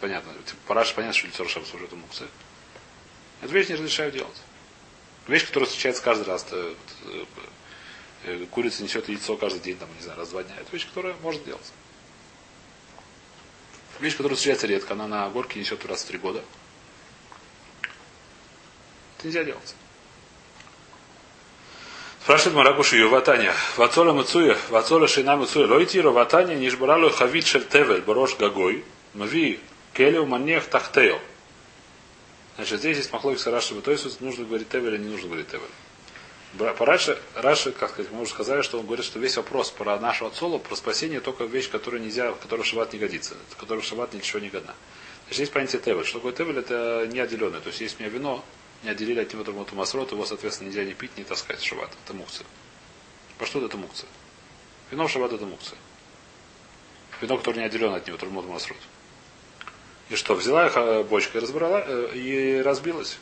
Понятно. 0.00 0.32
Типа, 0.46 0.58
Параш 0.66 0.94
понятно, 0.94 1.16
что 1.16 1.28
лицо 1.28 1.44
Рахшабус 1.44 1.72
уже 1.74 1.84
это 1.84 1.94
мукция. 1.94 2.26
Эту 3.40 3.52
вещь 3.52 3.68
не 3.68 3.76
разрешают 3.76 4.12
делать. 4.12 4.42
Вещь, 5.28 5.46
которая 5.46 5.68
встречается 5.68 6.02
каждый 6.02 6.26
раз. 6.26 6.44
Это, 6.48 6.74
э, 8.24 8.46
курица 8.50 8.82
несет 8.82 9.08
яйцо 9.08 9.36
каждый 9.36 9.60
день, 9.60 9.76
там, 9.76 9.88
не 9.96 10.02
знаю, 10.02 10.18
раз 10.18 10.26
в 10.26 10.30
два 10.32 10.42
дня. 10.42 10.56
Это 10.60 10.72
вещь, 10.72 10.88
которая 10.88 11.14
может 11.22 11.44
делать. 11.44 11.72
Вещь, 14.00 14.16
которая 14.16 14.34
встречается 14.34 14.66
редко, 14.66 14.94
она 14.94 15.06
на 15.06 15.28
горке 15.28 15.60
несет 15.60 15.86
раз 15.86 16.02
в 16.02 16.06
три 16.06 16.18
года. 16.18 16.42
Нельзя 19.26 19.42
делать. 19.42 19.74
Спрашивает 22.22 22.54
Маракуши 22.54 23.08
Ватаня. 23.08 23.54
Вацола 23.76 24.12
Мацуя, 24.12 24.56
Вацола 24.68 25.08
Шейна 25.08 25.36
Мацуя, 25.36 25.66
Лойтиро 25.66 26.12
Ватаня, 26.12 26.54
Нишбаралу 26.54 27.10
Хавит 27.10 27.44
Шельтевель, 27.44 28.02
Борош 28.02 28.36
Гагой, 28.36 28.84
Мави, 29.14 29.58
Келю 29.94 30.26
Манех 30.26 30.68
Тахтео. 30.68 31.18
Значит, 32.54 32.78
здесь 32.78 32.98
есть 32.98 33.12
махлоки 33.12 33.38
с 33.38 33.48
Раши, 33.48 33.74
то 33.80 33.90
есть 33.90 34.20
нужно 34.20 34.44
говорить 34.44 34.68
Тевель 34.68 34.94
или 34.94 35.02
не 35.02 35.08
нужно 35.08 35.26
говорить 35.26 35.48
Тевель. 35.48 36.72
По 36.74 36.86
Раши, 36.86 37.18
Раши, 37.34 37.72
как 37.72 37.90
сказать, 37.90 38.12
мы 38.12 38.20
уже 38.20 38.30
сказали, 38.30 38.62
что 38.62 38.78
он 38.78 38.86
говорит, 38.86 39.04
что 39.04 39.18
весь 39.18 39.36
вопрос 39.36 39.72
про 39.72 39.98
нашу 39.98 40.26
отцолу, 40.26 40.60
про 40.60 40.76
спасение, 40.76 41.18
только 41.18 41.42
вещь, 41.42 41.68
которая 41.68 42.00
нельзя, 42.00 42.30
которая 42.30 42.64
шаббат 42.64 42.92
не 42.92 43.00
годится, 43.00 43.34
которая 43.58 43.82
шаббат 43.82 44.14
ничего 44.14 44.38
не 44.38 44.50
годна. 44.50 44.76
Значит, 45.24 45.40
есть 45.40 45.52
понятие 45.52 45.82
Тевель. 45.82 46.04
Что 46.04 46.18
такое 46.18 46.32
Тевель? 46.32 46.58
Это 46.58 47.08
не 47.10 47.18
отделенное. 47.18 47.58
То 47.58 47.70
есть, 47.70 47.80
есть 47.80 47.96
у 47.98 48.04
меня 48.04 48.12
вино, 48.12 48.44
не 48.86 48.92
отделили 48.92 49.20
от 49.20 49.32
него 49.32 49.42
Тормуту 49.42 49.74
Масрот, 49.74 50.12
его, 50.12 50.24
соответственно, 50.24 50.68
нельзя 50.68 50.84
не 50.84 50.94
пить, 50.94 51.16
не 51.18 51.24
таскать 51.24 51.58
в 51.58 51.64
шаббат. 51.64 51.90
Это 52.04 52.14
мукция. 52.14 52.46
По 53.36 53.44
что 53.44 53.64
это 53.64 53.76
мукция? 53.76 54.08
Вино 54.92 55.08
в 55.08 55.10
шаббат 55.10 55.32
это 55.32 55.44
мукция. 55.44 55.76
Вино, 57.20 57.36
которое 57.36 57.60
не 57.60 57.66
отделено 57.66 57.94
от 57.94 58.06
него, 58.06 58.16
Тормуту 58.16 58.46
Масрот. 58.46 58.78
И 60.08 60.14
что, 60.14 60.36
взяла 60.36 60.66
их 60.66 61.06
бочка 61.08 61.38
и 61.38 61.40
разбрала, 61.40 61.82
э, 61.84 62.12
и 62.14 62.62
разбилась. 62.62 63.18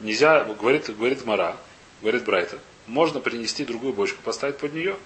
Нельзя, 0.00 0.44
говорит, 0.44 0.94
говорит 0.94 1.24
Мара, 1.24 1.56
говорит 2.02 2.24
Брайта, 2.24 2.58
можно 2.86 3.20
принести 3.20 3.64
другую 3.64 3.94
бочку, 3.94 4.20
поставить 4.22 4.58
под 4.58 4.74
нее. 4.74 4.98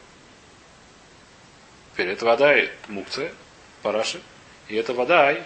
Теперь 1.93 2.09
это 2.09 2.25
вода 2.25 2.59
и 2.59 2.69
мукция, 2.89 3.33
параши, 3.83 4.21
и 4.67 4.75
это 4.75 4.93
вода 4.93 5.31
и 5.31 5.43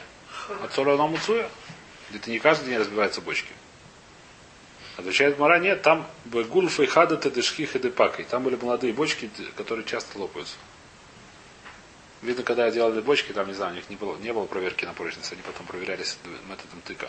от 0.62 0.76
муцуя. 0.78 1.50
Это 2.14 2.30
не 2.30 2.38
каждый 2.38 2.66
день 2.66 2.78
разбиваются 2.78 3.20
бочки. 3.20 3.52
Отвечает 4.96 5.38
Мара, 5.38 5.58
нет, 5.58 5.82
там 5.82 6.06
гульфа 6.26 6.82
и 6.82 6.86
хада 6.86 7.16
тедешки 7.16 7.64
хедепакой. 7.64 8.24
Там 8.24 8.42
были 8.42 8.56
молодые 8.56 8.92
бочки, 8.92 9.30
которые 9.56 9.84
часто 9.86 10.18
лопаются. 10.18 10.56
Видно, 12.22 12.42
когда 12.42 12.70
делали 12.70 13.00
бочки, 13.00 13.32
там, 13.32 13.48
не 13.48 13.54
знаю, 13.54 13.72
у 13.72 13.76
них 13.76 13.88
не 13.88 13.96
было, 13.96 14.16
не 14.18 14.32
было 14.32 14.44
проверки 14.44 14.84
на 14.84 14.92
прочность, 14.92 15.32
они 15.32 15.40
потом 15.40 15.66
проверялись 15.66 16.18
методом 16.48 16.82
тыка. 16.84 17.08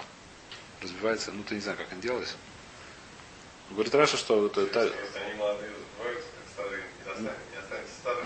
Разбивается, 0.82 1.32
ну 1.34 1.44
ты 1.44 1.56
не 1.56 1.62
знаю, 1.62 1.78
как 1.78 1.92
они 1.92 2.02
делались. 2.02 2.36
Говорит 3.72 3.94
Раша, 3.94 4.18
что 4.18 4.46
это, 4.48 4.62
это... 4.62 4.92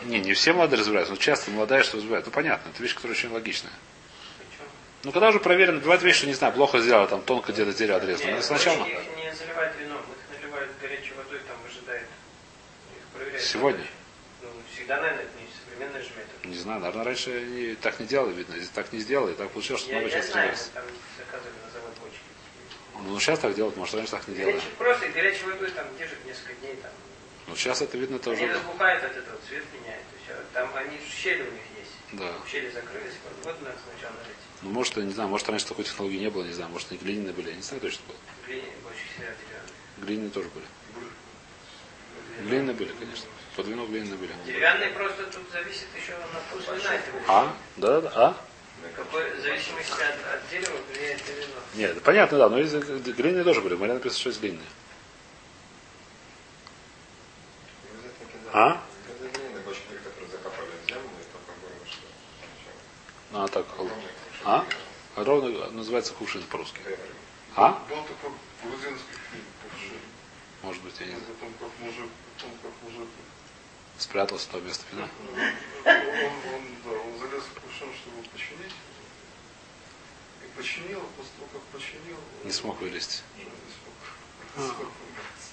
Не, 0.06 0.20
не 0.20 0.34
все 0.34 0.54
молодые 0.54 0.80
разбираются, 0.80 1.14
но 1.14 1.20
часто 1.20 1.50
молодая 1.50 1.82
что 1.84 1.98
разбирают. 1.98 2.28
Ну 2.28 2.32
понятно, 2.32 2.70
это 2.70 2.84
вещь, 2.84 2.94
которая 2.94 3.18
очень 3.18 3.32
логичная. 3.32 3.74
Ну 5.06 5.12
когда 5.12 5.30
уже 5.30 5.40
проверено, 5.40 5.80
бывает 5.80 6.02
вещь, 6.02 6.18
что 6.18 6.26
не 6.26 6.34
знаю, 6.34 6.52
плохо 6.52 6.80
сделала, 6.80 7.08
там 7.08 7.22
тонко 7.22 7.54
где-то 7.54 7.72
дерево 7.74 7.98
отрезано. 7.98 8.32
Нет, 8.32 8.44
сначала. 8.44 8.84
Их 8.88 8.98
не 9.16 9.32
заливают 9.36 9.76
вином, 9.78 10.02
их 10.02 10.42
наливают 10.42 10.72
горячей 10.82 11.14
водой, 11.14 11.40
там 11.48 11.56
выжидают. 11.62 12.08
Их 12.98 13.04
проверяют. 13.14 13.44
Сегодня? 13.44 13.86
Ну, 14.42 14.48
всегда, 14.74 15.00
наверное, 15.00 15.26
это 15.26 15.32
не 15.40 15.48
современный 15.62 16.02
же 16.02 16.10
метод. 16.18 16.46
Не 16.46 16.58
знаю, 16.58 16.80
наверное, 16.80 17.06
раньше 17.06 17.30
они 17.30 17.76
так 17.76 18.00
не 18.00 18.08
делали, 18.08 18.34
видно. 18.34 18.56
Так 18.74 18.92
не 18.94 19.00
сделали, 19.00 19.36
так 19.36 19.52
получилось, 19.52 19.84
что 19.84 19.92
Я, 19.92 20.00
много 20.00 20.12
я 20.12 20.22
сейчас 20.22 20.32
знаю, 20.32 20.56
там 20.74 20.84
заказывали 21.20 21.54
на 21.64 21.72
завод 21.72 21.94
бочки. 22.02 23.06
Ну 23.08 23.20
сейчас 23.20 23.40
так 23.40 23.54
делают, 23.54 23.78
может 23.78 23.94
раньше 23.94 24.12
так 24.12 24.28
не 24.28 24.36
делали. 24.36 24.60
Просто 24.80 25.08
горячей 25.10 25.46
водой 25.46 25.70
там 25.70 25.86
держит 26.00 26.26
несколько 26.26 26.54
дней. 26.54 26.76
Там. 26.82 26.92
Ну 27.46 27.56
сейчас 27.56 27.80
это 27.80 27.96
видно, 27.96 28.16
это 28.16 28.32
Они 28.32 28.44
уже. 28.44 28.54
разбухают 28.56 29.04
от 29.04 29.16
этого, 29.16 29.38
цвет 29.48 29.66
меняет. 29.72 30.02
Там 30.54 30.68
они 30.76 30.98
щели 31.08 31.44
у 31.44 31.52
них. 31.52 31.62
Да. 32.14 32.32
Щели 32.50 32.70
закрылись, 32.70 33.14
вот 33.44 33.62
надо 33.62 33.76
сначала 33.92 34.16
налить. 34.18 34.38
Ну 34.62 34.70
может, 34.70 34.96
я 34.98 35.04
не 35.04 35.14
знаю, 35.14 35.30
может 35.30 35.50
раньше 35.50 35.68
такой 35.68 35.86
технологии 35.86 36.20
не 36.20 36.30
было, 36.30 36.44
не 36.44 36.54
знаю, 36.54 36.70
может 36.72 36.92
они 36.92 37.00
глиняные 37.00 37.34
были, 37.34 37.50
я 37.50 37.56
не 37.56 37.62
знаю 37.62 37.82
точно 37.82 38.02
было. 38.08 38.18
Глиняные 38.46 38.78
больше 38.84 39.00
всегда 39.12 39.32
деревянные. 39.34 39.74
Глиняные 39.98 40.30
тоже 40.32 40.50
были. 40.50 40.66
Глиняные 42.42 42.76
были, 42.76 42.92
конечно. 43.00 43.26
Под 43.56 43.68
вино 43.68 43.86
глиняные 43.86 44.18
были. 44.18 44.32
Деревянные 44.46 44.90
просто 44.92 45.24
тут 45.24 45.44
зависит 45.52 45.88
еще 45.96 46.12
на 46.12 46.40
вкус 46.40 46.68
вина. 46.68 47.02
А? 47.28 47.56
Да, 47.78 48.02
да, 48.02 48.02
да. 48.02 48.12
А? 48.16 48.36
Какой, 48.96 49.34
в 49.34 49.42
зависимости 49.42 49.92
от, 49.94 50.34
от 50.34 50.50
дерева 50.50 50.78
влияет 50.92 51.22
на 51.28 51.32
вино. 51.32 51.60
Нет, 51.76 52.04
понятно, 52.04 52.38
да, 52.38 52.50
но 52.50 52.60
из 52.60 52.72
глиняные 52.74 53.44
тоже 53.44 53.62
были. 53.62 53.76
Мария 53.76 53.96
написано, 53.96 54.20
что 54.20 54.30
есть 54.30 54.42
глиняные. 54.42 54.68
А? 58.54 58.82
Это 59.10 59.38
длинные 59.38 59.64
бочки, 59.64 59.82
которые 60.04 60.32
закопали 60.32 60.70
в 60.84 60.88
землю, 60.88 61.10
и 61.20 61.26
только 61.34 61.52
было, 61.60 61.86
что 61.90 63.44
А, 63.44 63.48
так. 63.48 63.66
огромные 63.74 64.10
А? 64.46 64.66
Ровно 65.36 65.70
называется 65.72 66.14
кувшин 66.14 66.44
по-русски. 66.44 66.80
А? 67.58 67.72
Был 67.90 68.02
такой 68.04 68.32
грузинский 68.64 69.20
фильм 69.32 69.44
«Кувшин». 69.64 70.00
Может 70.64 70.82
быть, 70.82 70.94
я 71.02 71.08
не 71.08 71.12
знаю. 71.12 71.26
О 71.26 71.40
том, 71.42 71.54
как 71.60 71.80
мужик, 71.80 72.10
о 72.38 72.42
том, 72.42 72.52
как 72.64 72.72
мужик. 72.84 73.10
Спрятался 73.98 74.48
в 74.48 74.52
то 74.52 74.62
место 74.62 74.86
вина. 74.94 75.10
Он, 75.84 76.54
он, 76.56 76.62
да, 76.86 76.92
он 76.92 77.20
залез 77.20 77.44
в 77.44 77.60
кувшин, 77.60 77.90
чтобы 78.00 78.24
починить. 78.32 78.72
И 80.42 80.58
починил, 80.58 81.00
а 81.00 81.10
после 81.18 81.32
того, 81.38 81.50
как 81.52 81.62
починил... 81.64 82.18
Не 82.46 82.52
смог 82.54 82.80
вылезти. 82.80 83.24
не 83.38 83.44
смог. 83.44 84.78
Выбраться. 84.78 85.52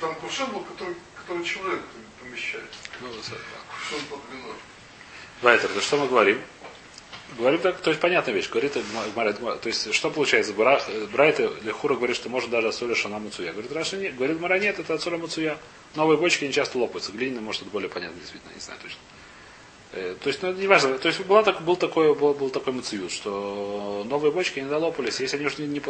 Там 0.00 0.16
кувшин 0.16 0.50
был, 0.50 0.64
который, 0.64 0.96
который 1.14 1.44
человек 1.44 1.82
помещает. 2.20 2.70
Ну, 3.00 3.08
Кувшин 3.08 4.04
под 4.10 4.20
вино. 4.32 4.52
Вайтер, 5.42 5.68
то 5.68 5.80
что 5.80 5.96
мы 5.98 6.08
говорим? 6.08 6.42
Говорим 7.38 7.60
так, 7.60 7.80
то 7.80 7.90
есть 7.90 8.00
понятная 8.00 8.34
вещь. 8.34 8.50
Говорит, 8.50 8.72
то 8.74 9.58
есть 9.64 9.94
что 9.94 10.10
получается? 10.10 10.52
Барах, 10.52 10.82
Брайта 11.12 11.50
Лехура 11.62 11.94
говорит, 11.94 12.16
что 12.16 12.28
можно 12.28 12.50
даже 12.50 12.68
отсоля 12.68 12.94
шана 12.94 13.18
муцуя. 13.18 13.52
Говорит, 13.52 13.72
Раша 13.72 13.96
нет. 13.96 14.16
Говорит, 14.16 14.40
Мара 14.40 14.58
нет, 14.58 14.78
это 14.78 14.94
отсоля 14.94 15.16
муцуя. 15.16 15.56
Новые 15.94 16.18
бочки 16.18 16.44
не 16.44 16.52
часто 16.52 16.78
лопаются. 16.78 17.12
Глиняные, 17.12 17.40
может, 17.40 17.62
это 17.62 17.70
более 17.70 17.88
понятно, 17.88 18.18
действительно, 18.20 18.52
не 18.54 18.60
знаю 18.60 18.80
точно. 18.82 18.98
Э, 19.92 20.14
То 20.22 20.28
есть, 20.28 20.42
ну, 20.42 20.52
не 20.52 20.66
важно. 20.66 20.98
То 20.98 21.08
есть, 21.08 21.20
была 21.20 21.42
так, 21.42 21.62
был 21.62 21.76
такой, 21.76 22.14
был, 22.14 22.34
был 22.34 22.50
такой 22.50 22.72
мациют, 22.72 23.12
что 23.12 24.04
новые 24.08 24.32
бочки 24.32 24.60
не 24.60 24.68
долопались. 24.68 25.20
Если 25.20 25.36
они 25.36 25.46
уже 25.46 25.62
не, 25.62 25.68
не 25.68 25.80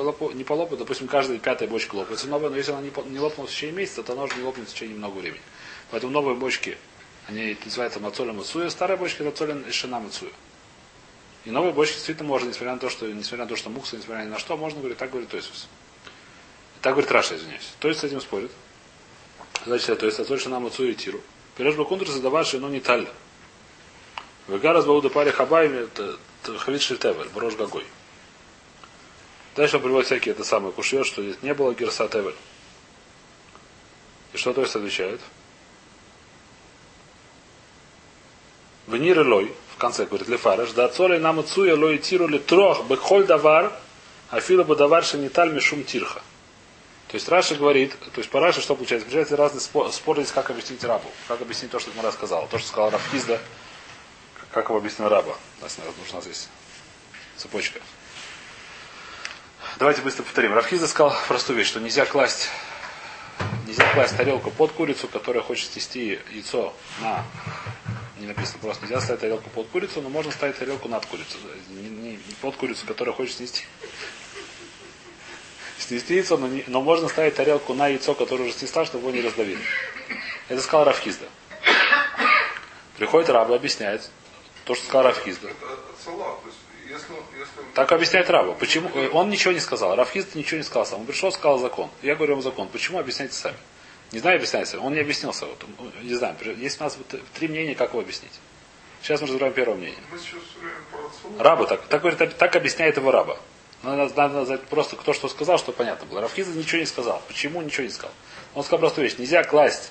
полопают, 0.44 0.78
допустим, 0.78 1.08
каждая 1.08 1.38
пятая 1.38 1.68
бочка 1.68 1.94
лопается 1.94 2.28
новая, 2.28 2.50
но 2.50 2.56
если 2.56 2.72
она 2.72 2.82
не, 2.82 2.92
не 3.10 3.18
лопнула 3.18 3.46
в 3.46 3.50
течение 3.50 3.76
месяца, 3.76 4.02
то 4.02 4.12
она 4.12 4.24
уже 4.24 4.36
не 4.36 4.42
лопнет 4.42 4.68
в 4.68 4.72
течение 4.72 4.96
много 4.96 5.18
времени. 5.18 5.42
Поэтому 5.90 6.12
новые 6.12 6.36
бочки, 6.36 6.76
они 7.28 7.56
называются 7.64 8.00
мацоля 8.00 8.32
мацуя, 8.32 8.70
старая 8.70 8.96
бочка 8.96 9.24
это 9.24 9.36
цоля 9.36 9.56
шина 9.70 10.00
мацуя. 10.00 10.30
И 11.44 11.50
новые 11.50 11.72
бочки 11.72 11.94
действительно 11.94 12.28
можно, 12.28 12.48
несмотря 12.48 12.74
на 12.74 12.78
то, 12.78 12.88
что, 12.88 13.06
несмотря 13.06 13.44
на 13.44 13.48
то, 13.48 13.56
что 13.56 13.68
мукса, 13.70 13.96
несмотря 13.96 14.22
ни 14.22 14.28
на 14.28 14.38
что, 14.38 14.56
можно 14.56 14.78
говорить, 14.78 14.98
так 14.98 15.10
говорит 15.10 15.28
Тойсус. 15.28 15.68
Так 16.80 16.92
говорит 16.92 17.10
Раша, 17.10 17.36
извиняюсь. 17.36 17.68
То 17.80 17.88
есть 17.88 18.00
с 18.00 18.04
этим 18.04 18.20
спорит. 18.20 18.50
Значит, 19.66 19.98
то 19.98 20.06
есть 20.06 20.18
отцоль 20.18 20.40
шина 20.40 20.60
мацуя 20.60 20.90
и 20.90 20.94
тиру. 20.94 21.20
Пирож 21.56 21.74
бакундр 21.76 22.08
задаваши, 22.08 22.58
но 22.58 22.68
не 22.68 22.80
тальда. 22.80 23.12
Вегарас 24.48 24.84
Бауда 24.84 25.08
Пари 25.08 25.30
это 25.30 26.18
Хавид 26.58 26.82
Шильтевель, 26.82 27.28
Брош 27.28 27.54
Гагой. 27.54 27.86
Дальше 29.54 29.76
он 29.76 29.82
приводит 29.82 30.06
всякие 30.06 30.34
это 30.34 30.44
самое 30.44 30.72
кушьет, 30.72 31.06
что 31.06 31.22
здесь 31.22 31.40
не 31.42 31.54
было 31.54 31.74
Герса 31.74 32.08
Тевель. 32.08 32.34
И 34.32 34.36
что 34.36 34.52
то 34.52 34.62
есть 34.62 34.74
отвечает? 34.74 35.20
В 38.86 38.96
Нир 38.96 39.20
Лой, 39.26 39.54
конце 39.82 40.06
говорит 40.06 40.28
Лефареш, 40.28 40.70
да 40.70 40.88
цоли 40.88 41.18
нам 41.18 41.40
отцуя 41.40 41.76
лой 41.76 41.98
тиру 41.98 42.28
ли 42.28 42.38
трох 42.38 42.84
бекхоль 42.86 43.26
давар, 43.26 43.72
а 44.30 44.40
фила 44.40 44.62
бы 44.62 44.76
давар 44.76 45.04
шаниталь 45.04 45.52
мишум 45.52 45.82
тирха. 45.82 46.22
То 47.08 47.16
есть 47.16 47.28
Раша 47.28 47.56
говорит, 47.56 47.98
то 47.98 48.18
есть 48.18 48.30
по 48.30 48.38
Раше 48.38 48.60
что 48.60 48.76
получается? 48.76 49.06
Получается 49.06 49.36
разные 49.36 49.60
спор, 49.60 49.92
спор 49.92 50.16
здесь, 50.18 50.30
как 50.30 50.50
объяснить 50.50 50.84
рабу. 50.84 51.10
Как 51.26 51.42
объяснить 51.42 51.72
то, 51.72 51.80
что 51.80 51.90
Мара 51.96 52.12
сказал. 52.12 52.46
То, 52.46 52.58
что 52.58 52.68
сказал 52.68 52.90
Рафхизда, 52.90 53.40
как 54.52 54.68
его 54.68 54.78
объяснил 54.78 55.08
раба. 55.08 55.34
У 55.60 55.64
нас 55.64 55.76
нужна 55.98 56.20
здесь 56.20 56.48
цепочка. 57.36 57.80
Давайте 59.78 60.00
быстро 60.02 60.22
повторим. 60.22 60.54
Рафхизда 60.54 60.86
сказал 60.86 61.12
простую 61.26 61.58
вещь, 61.58 61.66
что 61.66 61.80
нельзя 61.80 62.06
класть 62.06 62.48
нельзя 63.66 63.92
класть 63.92 64.16
тарелку 64.16 64.50
под 64.52 64.72
курицу, 64.72 65.08
которая 65.08 65.42
хочет 65.42 65.72
снести 65.72 66.20
яйцо 66.30 66.72
на 67.00 67.24
не 68.22 68.28
написано 68.28 68.58
просто, 68.60 68.84
нельзя 68.84 69.00
ставить 69.00 69.20
тарелку 69.20 69.50
под 69.50 69.68
курицу, 69.68 70.00
но 70.00 70.08
можно 70.08 70.30
ставить 70.30 70.56
тарелку 70.56 70.88
над 70.88 71.04
курицу. 71.06 71.38
Не, 71.70 71.88
не, 71.88 72.10
не 72.12 72.34
под 72.40 72.56
курицу, 72.56 72.86
которая 72.86 73.14
хочет 73.14 73.36
снести. 73.36 73.64
Снести 75.78 76.14
яйцо, 76.14 76.36
но, 76.36 76.46
не, 76.46 76.64
но 76.68 76.80
можно 76.80 77.08
ставить 77.08 77.34
тарелку 77.34 77.74
на 77.74 77.88
яйцо, 77.88 78.14
которое 78.14 78.44
уже 78.44 78.52
снесла, 78.52 78.84
чтобы 78.84 79.08
его 79.08 79.16
не 79.16 79.22
раздавили. 79.22 79.60
Это 80.48 80.62
сказал 80.62 80.84
Рафхизда. 80.84 81.26
Приходит 82.96 83.30
раб 83.30 83.50
и 83.50 83.54
объясняет 83.54 84.08
то, 84.64 84.74
что 84.76 84.86
сказал 84.86 85.12
если, 85.26 85.48
если... 86.86 87.64
Так 87.74 87.90
объясняет 87.90 88.28
Раба. 88.30 88.52
Почему? 88.52 88.90
Он 89.12 89.30
ничего 89.30 89.52
не 89.52 89.60
сказал. 89.60 89.96
Рафхизд 89.96 90.34
ничего 90.34 90.58
не 90.58 90.62
сказал 90.62 90.86
сам. 90.86 91.00
Он 91.00 91.06
пришел, 91.06 91.32
сказал 91.32 91.58
закон. 91.58 91.90
Я 92.02 92.14
говорю 92.14 92.34
вам 92.34 92.42
закон. 92.42 92.68
Почему? 92.68 92.98
Объясняйте 92.98 93.34
сами. 93.34 93.56
Не 94.12 94.18
знаю, 94.18 94.36
объясняйте. 94.36 94.76
Он 94.78 94.92
не 94.92 95.00
объяснился. 95.00 95.46
Вот, 95.46 95.64
не 96.02 96.14
знаю. 96.14 96.36
Есть 96.58 96.80
у 96.80 96.84
нас 96.84 96.98
три 97.34 97.48
мнения, 97.48 97.74
как 97.74 97.90
его 97.90 98.00
объяснить. 98.00 98.32
Сейчас 99.02 99.20
мы 99.20 99.26
разбираем 99.26 99.52
первое 99.54 99.76
мнение. 99.76 99.98
Раба 101.38 101.66
так, 101.66 101.86
так, 101.86 102.02
говорит, 102.02 102.36
так 102.36 102.54
объясняет 102.54 102.96
его 102.96 103.10
раба. 103.10 103.38
Надо, 103.82 104.14
надо 104.14 104.34
назвать 104.34 104.62
просто 104.62 104.94
кто 104.96 105.12
что 105.12 105.28
сказал, 105.28 105.58
что 105.58 105.72
понятно 105.72 106.06
было. 106.06 106.20
Рафхиза 106.20 106.52
ничего 106.52 106.78
не 106.78 106.86
сказал. 106.86 107.20
Почему 107.26 107.62
ничего 107.62 107.84
не 107.84 107.90
сказал? 107.90 108.12
Он 108.54 108.62
сказал 108.62 108.80
простую 108.80 109.08
вещь. 109.08 109.18
Нельзя 109.18 109.42
класть 109.42 109.90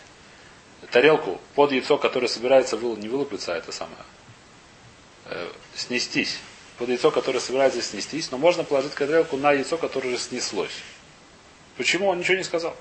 тарелку 0.92 1.42
под 1.56 1.72
яйцо, 1.72 1.98
которое 1.98 2.28
собирается 2.28 2.78
выл, 2.78 2.96
не 2.96 3.10
вылупиться, 3.10 3.54
а 3.54 3.58
это 3.58 3.72
самое, 3.72 3.98
э, 5.26 5.52
снестись. 5.76 6.40
Под 6.78 6.90
яйцо, 6.90 7.12
которое 7.12 7.40
собирается 7.40 7.82
снестись, 7.82 8.32
но 8.32 8.38
можно 8.38 8.64
положить 8.64 8.94
тарелку 8.94 9.36
на 9.36 9.52
яйцо, 9.52 9.78
которое 9.78 10.10
уже 10.10 10.20
снеслось. 10.20 10.72
Почему 11.76 12.08
он 12.08 12.20
ничего 12.20 12.38
не 12.38 12.44
сказал? 12.44 12.76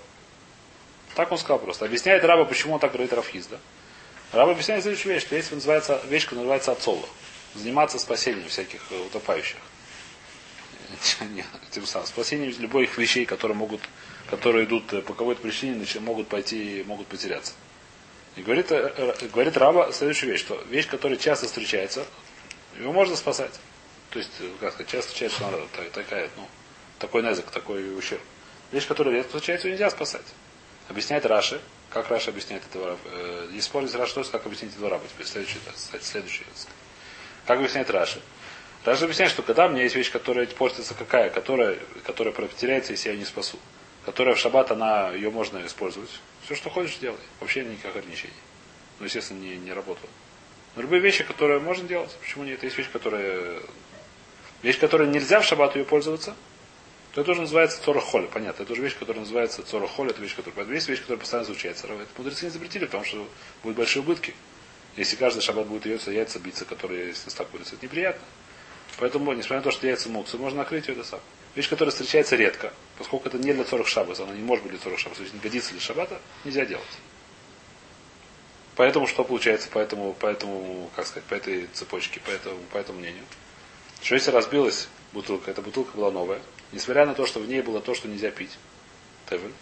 Так 1.21 1.31
он 1.31 1.37
сказал 1.37 1.59
просто. 1.59 1.85
Объясняет 1.85 2.25
раба, 2.25 2.47
почему 2.47 2.73
он 2.73 2.81
так 2.81 2.93
говорит 2.93 3.13
Рафхизда. 3.13 3.61
Раба 4.33 4.53
объясняет 4.53 4.85
следующую 4.85 5.13
вещь, 5.13 5.25
что 5.25 5.37
есть 5.37 5.53
называется, 5.53 6.01
вещь, 6.09 6.23
которая 6.23 6.45
называется 6.45 6.73
отцола. 6.73 7.07
Заниматься 7.55 7.99
спасением 7.99 8.49
всяких 8.49 8.81
э, 8.91 8.99
утопающих. 8.99 9.59
Нет, 11.21 11.45
тем 11.73 11.85
самым, 11.85 12.07
спасением 12.09 12.59
любых 12.59 12.97
вещей, 12.97 13.27
которые 13.27 13.55
могут, 13.55 13.83
которые 14.31 14.65
идут 14.65 14.91
э, 14.95 15.03
по 15.03 15.13
какой-то 15.13 15.43
причине, 15.43 15.85
могут 16.01 16.29
пойти, 16.29 16.85
могут 16.87 17.07
потеряться. 17.07 17.53
И 18.37 18.41
говорит, 18.41 18.73
э, 18.73 19.29
говорит 19.31 19.59
Раба 19.59 19.93
следующую 19.93 20.33
вещь, 20.33 20.41
что 20.41 20.57
вещь, 20.71 20.89
которая 20.89 21.19
часто 21.19 21.49
встречается, 21.49 22.07
его 22.79 22.95
можно 22.95 23.15
спасать. 23.15 23.53
То 24.09 24.21
есть, 24.21 24.33
как 24.59 24.73
сказать, 24.73 24.91
часто 24.91 25.09
встречается, 25.09 25.37
что 25.37 25.49
она 25.49 25.59
та- 25.77 25.91
такая, 26.03 26.31
ну, 26.39 26.49
такой 26.99 27.23
незак, 27.23 27.51
такой 27.51 27.95
ущерб. 27.95 28.23
Вещь, 28.73 28.87
которая 28.87 29.17
редко 29.17 29.33
встречается, 29.33 29.69
ее 29.69 29.73
нельзя 29.73 29.91
спасать. 29.91 30.25
Объясняет 30.91 31.25
Раши, 31.25 31.61
как 31.89 32.11
Раши 32.11 32.31
объясняет 32.31 32.65
этого. 32.69 32.99
Э, 33.05 33.61
спорить 33.61 33.95
Раши, 33.95 34.15
то 34.15 34.25
как 34.25 34.45
объяснить 34.45 34.75
этого 34.75 34.91
раба. 34.91 35.05
Теперь 35.09 35.25
следующий, 35.25 35.59
сказать, 35.77 36.05
следующий. 36.05 36.45
Как 37.47 37.59
объясняет 37.59 37.89
Раши? 37.91 38.21
Раши 38.85 39.05
объясняет, 39.05 39.31
что 39.31 39.43
когда 39.43 39.67
у 39.67 39.69
меня 39.69 39.85
есть 39.85 39.95
вещь, 39.95 40.11
которая 40.11 40.49
портится 40.49 40.95
какая, 40.95 41.31
которая, 41.31 41.79
которая 42.05 42.35
потеряется, 42.35 42.91
если 42.91 43.11
я 43.11 43.17
не 43.17 43.25
спасу. 43.25 43.57
Которая 44.05 44.35
в 44.35 44.39
шаббат, 44.41 44.73
она, 44.73 45.11
ее 45.11 45.31
можно 45.31 45.65
использовать. 45.65 46.11
Все, 46.45 46.57
что 46.57 46.71
хочешь, 46.71 46.97
делай. 46.97 47.21
Вообще 47.39 47.63
никаких 47.63 47.97
ограничений. 47.97 48.35
Ну, 48.99 49.05
естественно, 49.05 49.39
не, 49.39 49.59
не 49.59 49.73
работало. 49.73 50.11
Но 50.75 50.83
любые 50.83 51.01
вещи, 51.01 51.23
которые 51.23 51.61
можно 51.61 51.87
делать, 51.87 52.11
почему 52.21 52.43
нет? 52.43 52.65
Есть 52.65 52.77
вещь, 52.77 52.91
которая... 52.93 53.61
Вещь, 54.63 54.81
которая 54.81 55.09
нельзя 55.09 55.41
в 55.41 55.45
шаббат 55.45 55.77
ее 55.77 55.85
пользоваться, 55.85 56.35
то 57.13 57.21
это 57.21 57.27
тоже 57.27 57.41
называется 57.41 57.83
цора 57.83 58.01
холя. 58.01 58.27
Понятно, 58.29 58.63
это 58.63 58.69
тоже 58.69 58.83
вещь, 58.83 58.97
которая 58.97 59.21
называется 59.21 59.63
цора 59.63 59.89
холя, 59.89 60.11
это 60.11 60.23
вещь, 60.23 60.37
которая... 60.37 60.67
Есть 60.73 60.89
вещь, 60.89 61.01
которая 61.01 61.19
постоянно 61.19 61.47
случается. 61.47 61.87
Это 61.87 62.07
мудрецы 62.17 62.45
не 62.45 62.51
запретили, 62.51 62.85
потому 62.85 63.05
что 63.05 63.29
будут 63.63 63.77
большие 63.77 64.03
убытки. 64.03 64.35
Если 64.97 65.17
каждый 65.17 65.41
шаббат 65.41 65.67
будет 65.67 65.87
яйца, 65.87 66.11
яйца 66.13 66.39
биться, 66.39 66.65
которые, 66.65 67.09
если 67.09 67.31
так 67.31 67.49
курица, 67.49 67.75
это 67.75 67.87
неприятно. 67.87 68.23
Поэтому, 68.99 69.33
несмотря 69.33 69.59
на 69.59 69.63
то, 69.63 69.71
что 69.71 69.87
яйца 69.87 70.09
муксы, 70.09 70.37
можно 70.37 70.59
накрыть 70.59 70.89
ее 70.89 70.95
это 70.95 71.05
сам. 71.05 71.21
Вещь, 71.55 71.69
которая 71.69 71.91
встречается 71.91 72.37
редко, 72.37 72.73
поскольку 72.97 73.29
это 73.29 73.39
не 73.39 73.53
для 73.53 73.65
40 73.65 73.89
шаббат, 73.89 74.21
она 74.21 74.33
не 74.33 74.43
может 74.43 74.63
быть 74.65 74.73
для 74.73 74.81
40 74.81 74.99
шаббат, 74.99 75.17
то 75.17 75.23
есть 75.23 75.35
не 75.35 75.41
годится 75.41 75.73
для 75.73 75.81
шаббата, 75.81 76.21
нельзя 76.45 76.65
делать. 76.65 76.85
Поэтому 78.77 79.07
что 79.07 79.25
получается, 79.25 79.69
поэтому, 79.73 80.15
поэтому, 80.19 80.91
как 80.95 81.07
сказать, 81.07 81.25
по 81.25 81.35
этой 81.35 81.67
цепочке, 81.73 82.21
по 82.21 82.31
этому, 82.31 82.61
по 82.73 82.79
этому 82.79 83.01
мнению. 83.01 83.25
Что 84.03 84.15
если 84.15 84.31
разбилась 84.31 84.89
бутылка, 85.13 85.51
эта 85.51 85.61
бутылка 85.61 85.97
была 85.97 86.11
новая, 86.11 86.41
несмотря 86.73 87.07
на 87.07 87.15
то, 87.15 87.27
что 87.27 87.41
в 87.41 87.49
ней 87.49 87.63
было 87.63 87.81
то, 87.81 87.95
что 87.95 88.09
нельзя 88.09 88.31
пить, 88.31 88.59
тевель, 89.29 89.53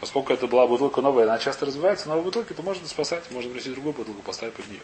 поскольку 0.00 0.32
это 0.32 0.46
была 0.46 0.66
бутылка 0.66 1.00
новая, 1.00 1.24
она 1.24 1.38
часто 1.38 1.66
развивается, 1.66 2.08
новые 2.08 2.24
бутылки, 2.24 2.52
то 2.52 2.62
можно 2.62 2.86
спасать, 2.88 3.30
можно 3.30 3.50
принести 3.50 3.70
другую 3.70 3.94
бутылку, 3.94 4.22
поставить 4.22 4.54
под 4.54 4.68
нее. 4.68 4.82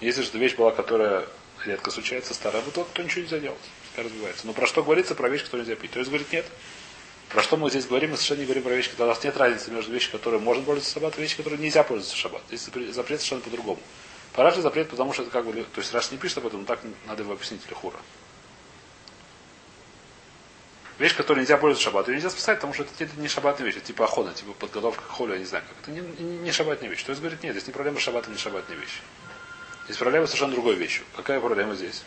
Если 0.00 0.22
же 0.22 0.30
вещь 0.36 0.56
была, 0.56 0.72
которая 0.72 1.26
редко 1.64 1.92
случается, 1.92 2.34
старая 2.34 2.62
бутылка, 2.62 2.90
то 2.92 3.02
ничего 3.04 3.22
нельзя 3.22 3.38
делать. 3.38 3.60
Пускай 3.86 4.04
разбивается. 4.04 4.46
Но 4.48 4.52
про 4.52 4.66
что 4.66 4.82
говорится? 4.82 5.14
Про 5.14 5.28
вещь, 5.28 5.44
которую 5.44 5.64
нельзя 5.64 5.80
пить. 5.80 5.92
То 5.92 6.00
есть 6.00 6.10
говорит 6.10 6.32
нет. 6.32 6.44
Про 7.28 7.40
что 7.42 7.56
мы 7.56 7.70
здесь 7.70 7.86
говорим? 7.86 8.10
Мы 8.10 8.16
совершенно 8.16 8.40
не 8.40 8.44
говорим 8.46 8.64
про 8.64 8.74
вещи, 8.74 8.90
когда 8.90 9.04
у 9.04 9.08
нас 9.08 9.22
нет 9.22 9.36
разницы 9.36 9.70
между 9.70 9.92
вещью, 9.92 10.10
которой 10.10 10.40
можно 10.40 10.64
пользоваться 10.64 10.92
шаббат, 10.92 11.16
и 11.18 11.22
вещью, 11.22 11.36
которой 11.36 11.58
нельзя 11.58 11.84
пользоваться 11.84 12.16
шаббат. 12.16 12.42
Здесь 12.48 12.64
запрет 12.92 13.20
совершенно 13.20 13.42
по-другому. 13.42 13.80
По 14.32 14.42
Раши 14.42 14.62
запрет, 14.62 14.88
потому 14.88 15.12
что 15.12 15.22
это 15.22 15.30
как 15.30 15.44
бы... 15.44 15.52
То 15.52 15.80
есть 15.80 15.92
Раш 15.92 16.10
не 16.10 16.18
пишет 16.18 16.38
об 16.38 16.46
этом, 16.46 16.64
так 16.64 16.80
надо 17.06 17.22
его 17.22 17.32
объяснить 17.32 17.68
Лехура. 17.68 17.98
Вещь, 20.98 21.16
которой 21.16 21.40
нельзя 21.40 21.56
пользоваться 21.56 21.82
в 21.82 21.84
шаббат, 21.92 22.08
ее 22.08 22.14
нельзя 22.14 22.30
спасать, 22.30 22.58
потому 22.58 22.74
что 22.74 22.84
это 22.98 23.20
не 23.20 23.28
шаббатная 23.28 23.66
вещь, 23.66 23.76
это 23.76 23.86
типа 23.86 24.04
охота, 24.04 24.32
типа 24.32 24.52
подготовка 24.52 25.02
к 25.02 25.08
холю, 25.08 25.32
я 25.32 25.38
не 25.38 25.44
знаю 25.44 25.64
как. 25.68 25.76
Это 25.82 25.90
не, 25.90 26.00
не, 26.22 26.38
не 26.38 26.52
шаббатная 26.52 26.88
вещь. 26.88 27.02
То 27.02 27.10
есть 27.10 27.20
говорит, 27.20 27.42
нет, 27.42 27.52
здесь 27.54 27.66
не 27.66 27.72
проблема 27.72 27.98
с 27.98 28.02
шаббатом, 28.02 28.32
не 28.32 28.38
шаббатная 28.38 28.76
вещь. 28.76 29.00
Здесь 29.86 29.96
проблема 29.96 30.26
совершенно 30.26 30.52
другой 30.52 30.76
вещью. 30.76 31.04
Какая 31.16 31.40
проблема 31.40 31.74
здесь? 31.74 32.04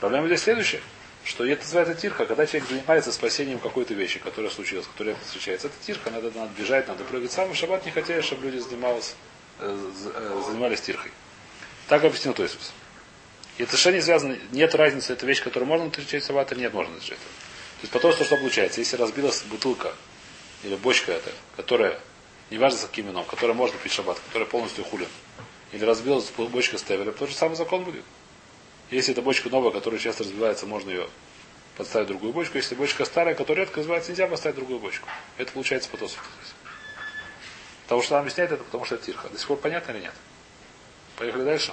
Проблема 0.00 0.26
здесь 0.26 0.42
следующая, 0.42 0.82
что 1.24 1.46
это 1.46 1.62
называется 1.62 1.94
тирха, 1.94 2.26
когда 2.26 2.46
человек 2.46 2.68
занимается 2.68 3.12
спасением 3.12 3.58
какой-то 3.58 3.94
вещи, 3.94 4.18
которая 4.18 4.50
случилась, 4.50 4.86
которая 4.86 5.16
встречается. 5.24 5.68
Это 5.68 5.76
тирха, 5.86 6.10
надо, 6.10 6.30
надо 6.32 6.50
бежать, 6.58 6.88
надо 6.88 7.04
прыгать. 7.04 7.30
Сам 7.30 7.50
в 7.50 7.54
шаббат 7.54 7.86
не 7.86 7.92
хотели, 7.92 8.20
чтобы 8.20 8.46
люди 8.46 8.58
занимались, 8.58 9.14
занимались 9.58 10.80
тирхой. 10.80 11.10
Так 11.88 12.04
объяснил 12.04 12.34
Тойсус. 12.34 12.72
И 13.58 13.62
это 13.62 13.72
совершенно 13.72 13.94
не 13.96 14.02
связано, 14.02 14.38
нет 14.52 14.74
разницы, 14.74 15.12
это 15.12 15.24
вещь, 15.24 15.42
которую 15.42 15.68
можно 15.68 15.90
встречать 15.90 16.22
в 16.22 16.26
шаббат, 16.26 16.52
или 16.52 16.60
нет, 16.60 16.74
можно 16.74 16.94
встречать. 16.96 17.18
То 17.18 17.82
есть 17.82 17.92
потом, 17.92 18.12
что, 18.12 18.24
что 18.24 18.36
получается, 18.36 18.80
если 18.80 18.96
разбилась 18.96 19.42
бутылка 19.44 19.94
или 20.62 20.74
бочка 20.76 21.12
эта, 21.12 21.30
которая, 21.56 21.98
неважно 22.50 22.78
с 22.78 22.82
каким 22.82 23.06
вином, 23.06 23.24
которая 23.24 23.56
можно 23.56 23.78
пить 23.78 23.92
шаббат, 23.92 24.18
которая 24.26 24.48
полностью 24.48 24.84
хулин, 24.84 25.08
или 25.72 25.84
разбилась 25.84 26.30
бочка 26.36 26.76
с 26.76 26.82
тевелем, 26.82 27.14
тот 27.14 27.30
же 27.30 27.34
самый 27.34 27.54
закон 27.54 27.84
будет. 27.84 28.04
Если 28.90 29.12
это 29.12 29.22
бочка 29.22 29.48
новая, 29.48 29.72
которая 29.72 29.98
часто 29.98 30.24
разбивается, 30.24 30.66
можно 30.66 30.90
ее 30.90 31.08
подставить 31.76 32.08
другую 32.08 32.32
бочку. 32.32 32.56
Если 32.56 32.74
бочка 32.74 33.04
старая, 33.04 33.34
которая 33.34 33.64
редко 33.64 33.80
разбивается, 33.80 34.10
нельзя 34.10 34.26
поставить 34.26 34.56
другую 34.56 34.78
бочку. 34.78 35.08
Это 35.38 35.52
получается 35.52 35.88
по 35.88 35.96
Тосфоту 35.96 36.28
здесь. 36.42 36.55
Потому 37.86 38.02
что 38.02 38.14
нам 38.14 38.22
объясняет 38.22 38.50
это, 38.50 38.64
потому 38.64 38.84
что 38.84 38.96
это 38.96 39.06
тирха. 39.06 39.28
До 39.28 39.38
сих 39.38 39.46
пор 39.46 39.58
понятно 39.58 39.92
или 39.92 40.00
нет? 40.00 40.14
Поехали 41.16 41.44
дальше. 41.44 41.72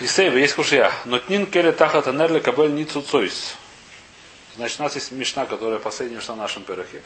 Исейва, 0.00 0.36
есть 0.36 0.54
кушья. 0.54 0.90
Но 1.04 1.18
тнин 1.18 1.46
келе 1.46 1.72
тахат 1.72 2.08
анерле 2.08 2.40
кабель 2.40 2.72
ницу 2.72 3.02
цойс. 3.02 3.56
Значит, 4.56 4.80
у 4.80 4.84
нас 4.84 4.94
есть 4.94 5.12
мешна, 5.12 5.44
которая 5.44 5.78
последняя 5.78 6.16
мешна 6.16 6.34
в 6.34 6.38
нашем 6.38 6.64
перахе. 6.64 7.02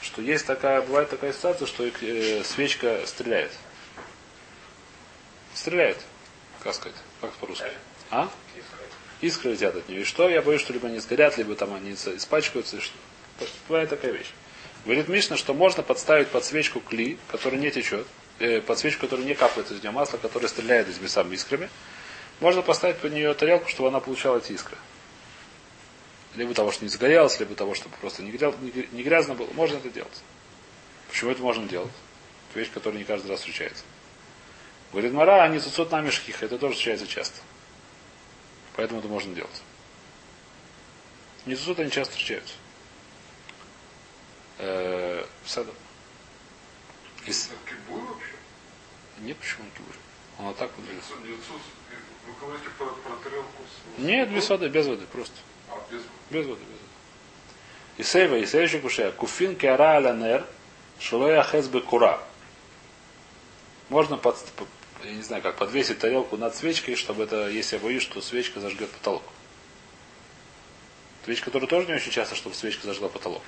Что 0.00 0.22
есть 0.22 0.46
такая, 0.46 0.82
бывает 0.82 1.10
такая 1.10 1.32
ситуация, 1.32 1.66
что 1.66 1.84
э, 1.84 2.44
свечка 2.44 3.04
стреляет. 3.06 3.50
Стреляет. 5.52 5.98
Как 6.62 6.74
сказать? 6.74 6.96
Как 7.20 7.32
по-русски? 7.32 7.64
А? 8.12 8.28
Искры 9.20 9.52
летят 9.52 9.74
от 9.74 9.88
нее. 9.88 10.02
И 10.02 10.04
что? 10.04 10.28
Я 10.28 10.42
боюсь, 10.42 10.60
что 10.60 10.72
либо 10.72 10.86
они 10.86 11.00
сгорят, 11.00 11.36
либо 11.38 11.56
там 11.56 11.74
они 11.74 11.94
испачкаются. 11.94 12.76
И 12.76 12.80
что? 12.80 12.94
Бывает 13.68 13.90
такая 13.90 14.12
вещь. 14.12 14.30
Говорит 14.84 15.08
Мишна, 15.08 15.36
что 15.36 15.52
можно 15.52 15.82
подставить 15.82 16.28
под 16.28 16.44
свечку 16.44 16.80
кли, 16.80 17.18
который 17.28 17.58
не 17.58 17.70
течет, 17.70 18.06
э, 18.38 18.60
под 18.60 18.78
свечку, 18.78 19.02
которая 19.02 19.26
не 19.26 19.34
капает 19.34 19.70
из 19.70 19.82
нее 19.82 19.90
масло, 19.90 20.16
которое 20.16 20.48
стреляет 20.48 20.88
этими 20.88 21.08
самыми 21.08 21.34
искрами. 21.34 21.68
Можно 22.40 22.62
поставить 22.62 22.98
под 22.98 23.12
нее 23.12 23.34
тарелку, 23.34 23.68
чтобы 23.68 23.88
она 23.88 24.00
получала 24.00 24.38
эти 24.38 24.52
искры. 24.52 24.76
Либо 26.36 26.54
того, 26.54 26.70
что 26.70 26.84
не 26.84 26.90
загорелось, 26.90 27.40
либо 27.40 27.54
того, 27.54 27.74
чтобы 27.74 27.96
просто 27.96 28.22
не, 28.22 28.30
гряз, 28.30 28.54
не 28.92 29.02
грязно 29.02 29.34
было. 29.34 29.48
Можно 29.54 29.78
это 29.78 29.88
делать. 29.88 30.22
Почему 31.08 31.30
это 31.30 31.42
можно 31.42 31.66
делать? 31.66 31.92
Это 32.50 32.60
вещь, 32.60 32.70
которая 32.72 32.98
не 32.98 33.04
каждый 33.04 33.30
раз 33.30 33.40
встречается. 33.40 33.84
Говорит 34.92 35.12
Мара, 35.12 35.42
они 35.42 35.58
цуцут 35.58 35.90
нами 35.90 36.10
шхиха. 36.10 36.44
Это 36.44 36.58
тоже 36.58 36.74
встречается 36.74 37.06
часто. 37.06 37.40
Поэтому 38.76 39.00
это 39.00 39.08
можно 39.08 39.34
делать. 39.34 39.62
Не 41.46 41.56
цуцут 41.56 41.80
они 41.80 41.90
часто 41.90 42.12
встречаются. 42.12 42.54
Э, 44.58 45.24
саду. 45.44 45.72
Из... 47.26 47.50
Кибур 47.68 48.00
вообще? 48.04 48.32
Нет, 49.20 49.36
почему 49.38 49.64
кибур? 49.76 49.94
Он 50.38 50.54
так 50.54 50.70
вот 50.76 50.86
делает. 50.86 51.02
Яйцо- 51.02 51.26
яйцо 51.28 51.42
с- 51.42 52.26
Вы 52.26 52.34
говорите 52.40 52.68
про, 52.78 52.86
про 52.86 53.16
тарелку 53.22 53.62
с... 53.64 53.98
Нет, 54.00 54.30
без 54.30 54.48
воды, 54.48 54.68
без 54.68 54.86
воды, 54.86 55.06
просто. 55.06 55.34
А, 55.70 55.74
без 55.90 56.02
Без 56.30 56.46
воды, 56.46 56.60
без 56.60 56.68
воды. 56.68 56.82
И 57.98 58.02
сейва, 58.02 58.36
и 58.36 58.46
следующий 58.46 58.78
кушая. 58.80 59.12
Куфин 59.12 59.56
кеара 59.56 59.96
аля 59.96 60.12
нер, 60.12 60.46
шулоя 61.00 61.42
хес 61.42 61.68
кура. 61.88 62.20
Можно 63.88 64.16
под, 64.18 64.36
по- 64.52 64.66
я 65.04 65.12
не 65.12 65.22
знаю, 65.22 65.42
как 65.42 65.56
подвесить 65.56 65.98
тарелку 65.98 66.36
над 66.36 66.54
свечкой, 66.54 66.96
чтобы 66.96 67.24
это, 67.24 67.48
если 67.48 67.76
я 67.76 67.82
боюсь, 67.82 68.02
что 68.02 68.20
свечка 68.20 68.60
зажгет 68.60 68.90
потолок. 68.90 69.22
Вещь, 71.26 71.42
которая 71.42 71.68
тоже 71.68 71.88
не 71.88 71.94
очень 71.94 72.12
часто, 72.12 72.36
чтобы 72.36 72.54
свечка 72.54 72.86
зажгла 72.86 73.08
потолок. 73.08 73.42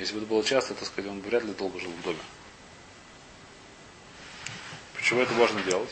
Если 0.00 0.14
бы 0.14 0.20
это 0.20 0.30
было 0.30 0.42
часто, 0.42 0.72
так 0.72 0.88
сказать, 0.88 1.10
он 1.10 1.20
бы 1.20 1.28
вряд 1.28 1.44
ли 1.44 1.52
долго 1.52 1.78
жил 1.78 1.90
в 1.90 2.02
доме. 2.02 2.18
Почему 4.94 5.20
это 5.20 5.34
можно 5.34 5.62
делать? 5.62 5.90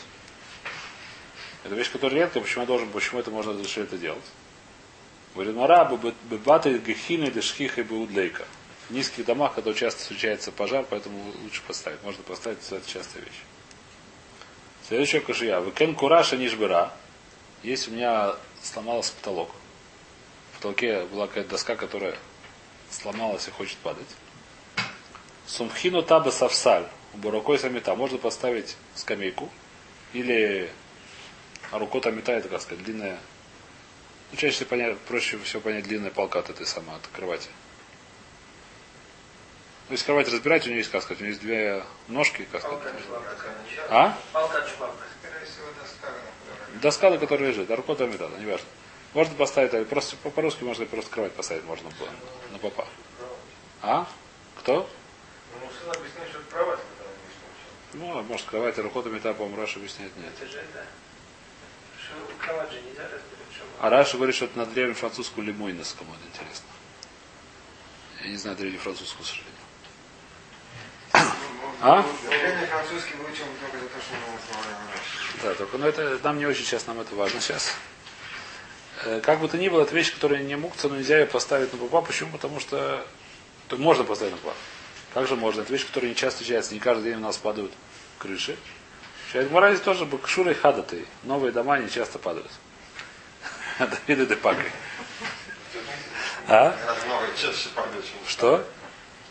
Это 1.63 1.75
вещь, 1.75 1.91
которая 1.91 2.21
редкая, 2.21 2.43
почему, 2.43 2.63
я 2.63 2.67
должен, 2.67 2.89
почему 2.89 3.21
это 3.21 3.31
можно 3.31 3.53
разрешить 3.53 3.85
это 3.85 3.99
делать? 3.99 4.25
Говорит, 5.35 5.55
Мара, 5.55 5.85
бебаты 6.31 6.79
гехины 6.79 7.31
дешхиха 7.31 7.85
беудлейка. 7.85 8.47
В 8.89 8.93
низких 8.93 9.27
домах, 9.27 9.55
когда 9.55 9.75
часто 9.75 10.01
встречается 10.01 10.53
пожар, 10.53 10.87
поэтому 10.89 11.35
лучше 11.43 11.61
поставить. 11.67 12.03
Можно 12.03 12.23
поставить, 12.23 12.61
это 12.71 12.91
частая 12.91 13.23
вещь. 13.23 13.43
Следующая 14.89 15.21
кашия. 15.21 15.61
Векен 15.61 15.95
кураша 15.95 16.39
нишбера. 16.39 16.95
Есть 17.63 17.89
у 17.89 17.91
меня 17.91 18.37
сломался 18.63 19.13
потолок. 19.13 19.51
В 20.53 20.57
потолке 20.57 21.05
была 21.05 21.27
какая-то 21.27 21.51
доска, 21.51 21.77
которая 21.77 22.17
сломалась 22.91 23.49
и 23.49 23.51
хочет 23.51 23.79
падать. 23.79 24.09
Сумхину 25.47 26.03
таба 26.03 26.31
савсаль. 26.31 26.87
Буракой 27.15 27.59
самита. 27.59 27.95
Можно 27.95 28.19
поставить 28.19 28.77
скамейку. 28.95 29.51
Или 30.13 30.71
рукой 31.73 32.01
тамита, 32.01 32.33
это 32.33 32.49
как 32.49 32.61
сказать, 32.63 32.85
длинная 32.85 33.19
ну, 34.31 34.37
чаще 34.37 34.55
всего 34.55 34.69
понять, 34.69 34.99
проще 35.01 35.39
всего 35.39 35.63
понять 35.63 35.85
длинная 35.85 36.11
палка 36.11 36.41
от 36.41 36.51
этой 36.51 36.67
самой, 36.67 36.97
от 36.97 37.07
кровати. 37.09 37.49
Ну, 39.89 39.93
если 39.93 40.05
кровать 40.05 40.29
разбирать, 40.29 40.67
у 40.67 40.69
нее 40.69 40.79
есть, 40.79 40.91
как 40.91 41.03
сказать, 41.03 41.21
у 41.21 41.25
нее 41.25 41.33
есть 41.33 41.43
две 41.43 41.83
ножки, 42.09 42.47
как 42.53 42.61
сказать. 42.61 42.81
А? 43.89 44.19
Палка 44.33 44.59
от 44.59 44.69
швабры. 44.69 45.07
Скорее 45.23 45.47
всего, 45.47 45.67
доска, 46.83 47.11
на 47.11 47.19
которой 47.19 47.49
лежит, 47.49 47.71
а 47.71 47.77
рукой 47.77 47.97
металла, 48.07 48.37
неважно. 48.39 48.67
Можно 49.15 49.35
поставить, 49.37 49.73
а 49.75 49.85
просто 49.85 50.17
по- 50.17 50.31
по-русски 50.31 50.65
можно 50.65 50.85
просто 50.87 51.11
кровать 51.11 51.33
поставить, 51.33 51.65
можно 51.65 51.91
было. 51.91 52.11
На 52.53 52.59
попа. 52.59 52.87
А? 53.83 54.07
Кто? 54.59 54.89
Ну, 55.61 55.91
объясняет, 55.91 56.31
что 56.31 56.41
кровать, 56.51 56.81
Ну, 57.95 58.23
может, 58.23 58.47
кровать, 58.47 58.79
а 58.79 58.83
рукой 58.83 59.05
металла, 59.11 59.35
по-моему, 59.35 59.61
Раша 59.61 59.79
объясняет 59.79 60.15
нет. 60.17 60.33
Это 60.41 60.51
же 60.51 60.59
это. 60.59 60.85
Что 62.03 62.15
кровать 62.45 62.71
же 62.71 62.81
нельзя 62.83 63.05
разбирать 63.05 63.53
швабру. 63.57 63.75
А 63.81 63.91
Раша 63.91 64.17
говорит, 64.17 64.35
что 64.37 64.45
это 64.45 64.59
на 64.59 64.67
древнем 64.67 64.95
французскую 64.95 65.47
лимойнес, 65.47 65.95
кому 65.99 66.13
это 66.15 66.27
интересно. 66.27 66.67
Я 68.23 68.31
не 68.31 68.37
знаю 68.37 68.57
древнюю 68.57 68.81
французскую, 68.81 69.25
к 69.25 69.29
сожалению. 69.29 69.55
А? 71.81 72.05
Древний 72.29 72.67
французский 72.67 73.15
выучил 73.15 73.45
только 73.61 73.79
за 73.79 73.87
то, 73.89 74.01
что 74.01 74.15
мы 74.15 75.43
Да, 75.43 75.55
только 75.55 75.79
ну, 75.79 75.87
это 75.87 76.19
нам 76.25 76.39
не 76.39 76.47
очень 76.47 76.65
сейчас, 76.65 76.87
нам 76.89 77.01
это 77.01 77.15
важно 77.15 77.41
сейчас. 77.41 77.73
Э, 79.05 79.21
Как 79.21 79.41
бы 79.41 79.49
то 79.49 79.57
ни 79.59 79.69
было, 79.69 79.83
это 79.83 79.95
вещь, 79.95 80.13
которая 80.13 80.43
не 80.43 80.57
мукция, 80.57 80.91
но 80.91 80.97
нельзя 80.97 81.19
ее 81.19 81.27
поставить 81.27 81.73
на 81.73 81.79
попа. 81.79 82.03
Почему? 82.03 82.33
Потому 82.33 82.61
что 82.61 83.05
то 83.69 83.77
можно 83.77 84.05
поставить 84.05 84.33
на 84.33 84.39
попа. 84.39 84.55
Как 85.15 85.27
же 85.27 85.37
можно? 85.37 85.63
Это 85.63 85.73
вещь, 85.73 85.87
которая 85.87 86.11
не 86.11 86.17
часто 86.17 86.39
встречается, 86.41 86.75
не 86.75 86.81
каждый 86.81 87.05
день 87.05 87.17
у 87.17 87.21
нас 87.21 87.37
падают 87.37 87.73
крыши. 88.19 88.57
В 89.33 89.53
Моразе 89.53 89.83
тоже 89.83 90.05
бакшура 90.07 90.53
и 90.53 90.55
хадаты. 90.55 91.05
Новые 91.23 91.53
дома 91.53 91.79
не 91.79 91.91
часто 91.91 92.19
падают. 92.19 92.51
Давиды 93.79 94.27
де 94.27 94.37
пакой. 94.37 94.71
А? 96.49 96.75
Что? 98.27 98.67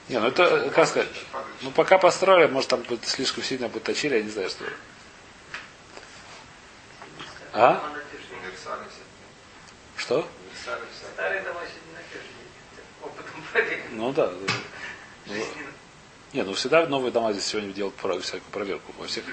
Не, 0.08 0.20
ну 0.20 0.28
это, 0.28 0.70
как 0.70 0.88
сказать, 0.88 1.10
ну 1.62 1.72
пока 1.72 1.98
построили, 1.98 2.50
может 2.50 2.70
там 2.70 2.84
слишком 3.04 3.44
сильно 3.44 3.68
подточили, 3.68 4.16
я 4.16 4.24
не 4.24 4.30
знаю, 4.30 4.50
что. 4.50 4.64
А? 7.54 7.84
Что? 10.08 10.26
Старые 11.16 11.42
дома 11.42 11.60
сегодня. 11.68 12.00
Ну 13.92 14.14
да. 14.14 14.32
Ну. 15.26 15.46
Не, 16.32 16.44
ну 16.44 16.54
всегда 16.54 16.88
новые 16.88 17.12
дома 17.12 17.34
здесь 17.34 17.44
сегодня 17.44 17.74
делают 17.74 17.94
всякую 17.98 18.50
проверку. 18.54 18.94
Во 18.98 19.06
всех. 19.06 19.26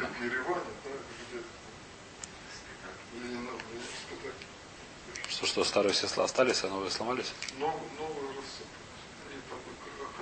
Что, 5.28 5.46
что 5.46 5.62
старые 5.62 5.92
все 5.92 6.08
остались, 6.20 6.64
а 6.64 6.68
новые 6.68 6.90
сломались? 6.90 7.32
Нов- 7.60 7.80
Новый 7.96 8.34
рассып. 8.34 8.66
Они 9.30 9.40
там 9.48 9.60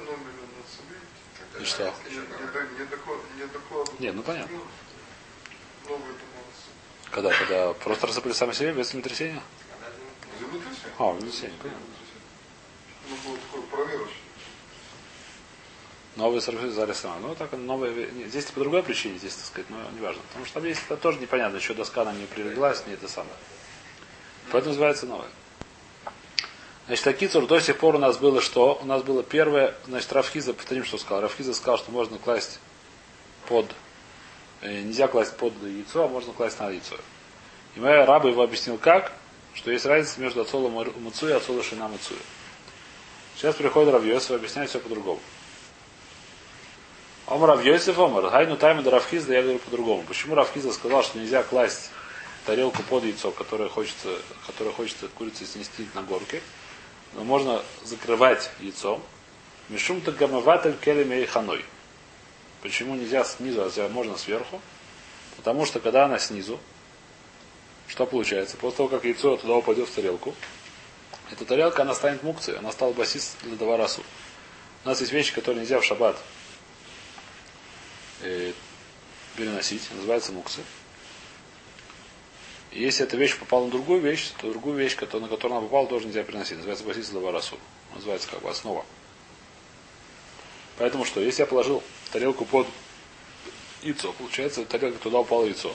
экономили 0.05 0.37
на 0.53 0.65
себе. 0.69 1.63
И 1.63 1.65
что? 1.65 1.95
Не, 4.01 4.13
ну 4.13 4.23
понятно. 4.23 4.59
Новые. 5.89 6.15
Когда? 7.11 7.33
Когда 7.33 7.73
просто 7.73 8.07
рассыпали 8.07 8.35
сами 8.35 8.53
себе 8.53 8.75
без 8.75 8.91
землетрясения? 8.91 9.41
А, 10.99 11.13
понятно. 11.13 11.71
Ну, 13.09 13.17
было 13.25 13.39
такое 13.39 13.63
проверочное. 13.63 14.17
Новые 16.17 16.43
сорвы 16.43 16.71
зали 16.71 16.93
сама. 16.93 17.17
Ну, 17.21 17.35
так 17.35 17.53
новые. 17.53 18.11
не, 18.13 18.25
Здесь 18.27 18.45
по 18.47 18.61
другой 18.61 18.83
причине, 18.83 19.19
здесь, 19.19 19.35
так 19.35 19.47
сказать, 19.47 19.71
но 19.71 19.79
неважно. 19.99 20.21
Потому 20.29 20.45
что 20.45 20.55
там 20.55 20.65
есть 20.65 20.83
это 20.85 20.97
тоже 20.97 21.19
непонятно, 21.19 21.57
еще 21.57 21.73
доска 21.73 22.05
нам 22.05 22.19
не 22.19 22.27
прилеглась, 22.27 22.87
не 22.87 22.95
это 22.95 23.09
самое. 23.09 23.35
Поэтому 24.51 24.73
называется 24.73 25.07
новое. 25.07 25.29
Значит, 26.87 27.07
Акицур 27.07 27.47
до 27.47 27.61
сих 27.61 27.79
пор 27.79 27.95
у 27.95 27.99
нас 27.99 28.19
было 28.19 28.41
что? 28.41 28.79
У 28.83 28.85
нас 28.85 29.03
было 29.03 29.23
первое, 29.23 29.75
значит, 29.87 30.13
Рафхиза, 30.13 30.53
повторим, 30.53 30.85
что 30.85 30.99
сказал. 30.99 31.23
Рафхиза 31.23 31.55
сказал, 31.55 31.79
что 31.79 31.91
можно 31.93 32.19
класть 32.19 32.61
под, 33.49 33.67
э, 34.61 34.83
нельзя 34.83 35.09
класть 35.09 35.37
под 35.37 35.55
яйцо, 35.63 36.05
а 36.05 36.09
можно 36.09 36.33
класть 36.35 36.59
на 36.61 36.69
яйцо. 36.69 36.97
И 37.77 37.81
моя 37.81 38.05
раба 38.05 38.29
его 38.29 38.43
объяснил 38.43 38.77
как, 38.77 39.13
что 39.55 39.71
есть 39.71 39.85
разница 39.87 40.21
между 40.21 40.43
отцолом 40.43 40.73
Муцу 40.73 41.29
и 41.29 41.33
отцолом 41.33 41.63
Шина 41.63 41.89
Муцуя. 41.89 42.19
Сейчас 43.37 43.55
приходит 43.57 43.93
Равьёсов 43.93 44.31
и 44.31 44.35
объясняет 44.35 44.71
все 44.71 44.79
по-другому. 44.79 45.21
Омар 47.27 47.51
Равьёсов 47.51 47.99
Омар. 47.99 48.31
Хайну 48.31 48.57
тайма 48.57 48.83
до 48.83 48.91
Равхиза 48.91 49.33
я 49.33 49.43
говорю 49.43 49.59
по-другому. 49.59 50.03
Почему 50.03 50.35
Равхиза 50.35 50.73
сказал, 50.73 51.03
что 51.03 51.19
нельзя 51.19 51.43
класть 51.43 51.91
тарелку 52.47 52.83
под 52.83 53.05
яйцо, 53.05 53.31
которое 53.31 53.69
хочется, 53.69 54.17
которое 54.47 54.73
хочется 54.73 55.09
курица 55.09 55.47
снести 55.47 55.87
на 55.95 56.03
горке, 56.03 56.43
но 57.15 57.25
можно 57.25 57.63
закрывать 57.85 58.51
яйцом. 58.61 59.03
Мишум-то 59.69 60.13
гамаватель 60.13 60.77
келеме 60.77 61.23
и 61.23 61.27
ханой. 61.27 61.65
Почему 62.63 62.95
нельзя 62.95 63.25
снизу, 63.25 63.63
а 63.63 63.89
можно 63.89 64.17
сверху? 64.17 64.61
Потому 65.37 65.65
что 65.67 65.81
когда 65.81 66.05
она 66.05 66.19
снизу, 66.19 66.61
что 67.89 68.07
получается? 68.07 68.57
После 68.57 68.79
того, 68.79 68.89
как 68.89 69.05
яйцо 69.05 69.37
туда 69.37 69.55
упадет 69.55 69.89
в 69.89 69.95
тарелку, 69.95 70.35
эта 71.31 71.45
тарелка, 71.45 71.83
она 71.83 71.95
станет 71.95 72.23
мукцией, 72.23 72.59
она 72.59 72.73
стала 72.73 72.93
басист 72.93 73.37
для 73.43 73.57
даварасу. 73.57 74.03
У 74.85 74.89
нас 74.89 75.01
есть 75.01 75.13
вещи, 75.13 75.33
которые 75.35 75.63
нельзя 75.63 75.81
в 75.81 75.85
шаббат 75.85 76.17
э, 78.23 78.53
переносить, 79.37 79.83
называется 79.93 80.33
муксы. 80.33 80.61
И 82.73 82.83
если 82.83 83.05
эта 83.05 83.17
вещь 83.17 83.39
попала 83.39 83.67
на 83.67 83.71
другую 83.71 84.01
вещь, 84.01 84.31
то 84.39 84.51
другую 84.51 84.77
вещь, 84.77 84.97
которая- 84.97 85.29
на 85.29 85.29
которую 85.29 85.59
она 85.59 85.67
попала, 85.67 85.87
тоже 85.87 86.07
нельзя 86.07 86.23
переносить. 86.23 86.57
Называется 86.57 86.85
басист 86.85 87.11
для 87.11 87.21
даварасу. 87.21 87.59
Называется 87.95 88.29
как 88.29 88.41
бы 88.41 88.49
основа. 88.49 88.85
Поэтому 90.79 91.05
что, 91.05 91.21
если 91.21 91.43
я 91.43 91.47
положил 91.47 91.83
тарелку 92.13 92.47
под 92.47 92.67
яйцо, 93.83 94.13
получается, 94.15 94.65
тарелка 94.65 94.99
туда 94.99 95.19
упало 95.19 95.45
яйцо. 95.45 95.75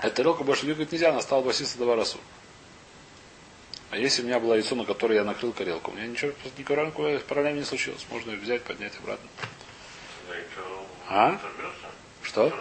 Эта 0.00 0.16
тарелка 0.16 0.44
больше 0.44 0.64
двигать 0.64 0.92
нельзя, 0.92 1.10
она 1.10 1.20
стала 1.20 1.42
басиста 1.42 1.78
даварасу. 1.78 2.18
А 3.90 3.96
если 3.96 4.22
у 4.22 4.26
меня 4.26 4.38
было 4.38 4.54
яйцо, 4.54 4.74
на 4.74 4.84
которое 4.84 5.16
я 5.16 5.24
накрыл 5.24 5.52
тарелку, 5.52 5.90
у 5.90 5.94
меня 5.94 6.06
ничего, 6.06 6.32
никакой 6.56 7.18
проблем 7.20 7.56
не 7.56 7.64
случилось. 7.64 8.04
Можно 8.10 8.32
ее 8.32 8.38
взять, 8.38 8.62
поднять 8.62 8.92
обратно. 8.98 9.28
А? 11.08 11.38
Что? 12.22 12.52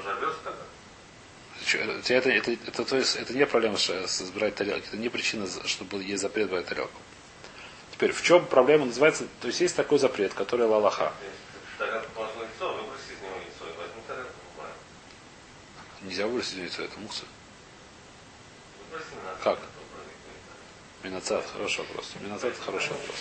Чё, 1.65 1.79
Это, 1.79 2.13
это, 2.13 2.29
это, 2.29 2.51
это, 2.53 2.85
то 2.85 2.95
есть, 2.95 3.17
это 3.17 3.33
не 3.33 3.45
проблема 3.45 3.77
с, 3.77 4.21
брать 4.33 4.55
тарелки, 4.55 4.87
это 4.87 4.95
не 4.95 5.09
причина, 5.09 5.45
чтобы 5.65 6.01
есть 6.01 6.21
запрет 6.21 6.49
брать 6.49 6.67
тарелку. 6.67 6.97
Теперь, 7.91 8.13
в 8.13 8.21
чем 8.23 8.45
проблема 8.45 8.85
называется, 8.85 9.25
то 9.41 9.47
есть 9.47 9.59
есть 9.59 9.75
такой 9.75 9.99
запрет, 9.99 10.33
который 10.33 10.65
лалаха. 10.65 11.11
Тарелку 11.77 12.07
положил 12.15 12.41
яйцо, 12.41 12.73
выброси 12.73 13.11
из 13.11 13.21
него 13.21 13.35
яйцо 13.35 13.65
и 13.65 13.77
возьми 13.77 14.01
тарелку. 14.07 14.31
буквально. 14.49 14.75
Нельзя 16.07 16.25
выбросить 16.25 16.57
яйцо, 16.57 16.83
это 16.83 16.97
на 16.99 17.07
Как? 19.43 19.59
Минацат, 21.03 21.45
хороший 21.51 21.79
вопрос. 21.79 22.13
Минацат 22.21 22.53
это 22.53 22.61
хороший 22.61 22.91
вопрос. 22.91 23.15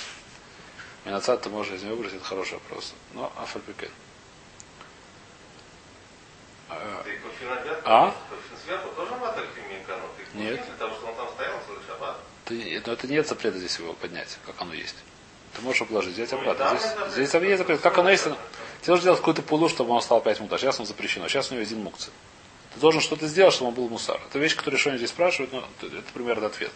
Минацат 1.04 1.42
ты 1.42 1.48
можешь 1.50 1.72
из 1.72 1.82
него 1.82 1.96
выбросить, 1.96 2.18
это 2.18 2.26
хороший 2.26 2.54
вопрос. 2.54 2.94
Но 3.12 3.32
афальпикен. 3.36 3.90
А, 6.68 7.02
кофе 7.02 7.80
А? 7.84 8.14
Нет. 10.34 10.60
там 10.78 10.92
ты, 12.44 12.82
но 12.86 12.92
это 12.92 13.08
нет 13.08 13.26
запрета 13.26 13.58
здесь 13.58 13.76
его 13.80 13.94
поднять, 13.94 14.38
как 14.46 14.54
оно 14.60 14.74
есть. 14.74 14.94
Ты 15.56 15.62
можешь 15.62 15.84
положить, 15.88 16.14
взять 16.14 16.30
Ну, 16.30 16.38
обратно. 16.38 16.78
Здесь, 16.78 17.30
здесь 17.30 17.42
есть 17.42 17.58
запрет. 17.58 17.80
Как 17.80 17.98
оно 17.98 18.10
есть, 18.10 18.22
тебе 18.22 18.36
нужно 18.86 19.00
сделать 19.00 19.18
какую-то 19.18 19.42
пулу, 19.42 19.68
чтобы 19.68 19.90
он 19.90 20.00
стал 20.02 20.20
5 20.20 20.40
мутар. 20.40 20.60
Сейчас 20.60 20.78
он 20.78 20.86
запрещено. 20.86 21.26
Сейчас 21.26 21.50
у 21.50 21.54
него 21.54 21.62
один 21.62 21.82
мукцы. 21.82 22.10
Должен 22.80 23.00
что-то 23.00 23.26
сделать, 23.26 23.54
чтобы 23.54 23.70
он 23.70 23.74
был 23.74 23.88
мусар. 23.88 24.20
Это 24.28 24.38
вещь, 24.38 24.54
которую 24.54 24.78
что 24.78 24.96
здесь 24.96 25.10
спрашивают, 25.10 25.52
но 25.52 25.66
это, 25.80 25.96
это 25.96 26.12
примерно 26.12 26.46
ответ. 26.46 26.70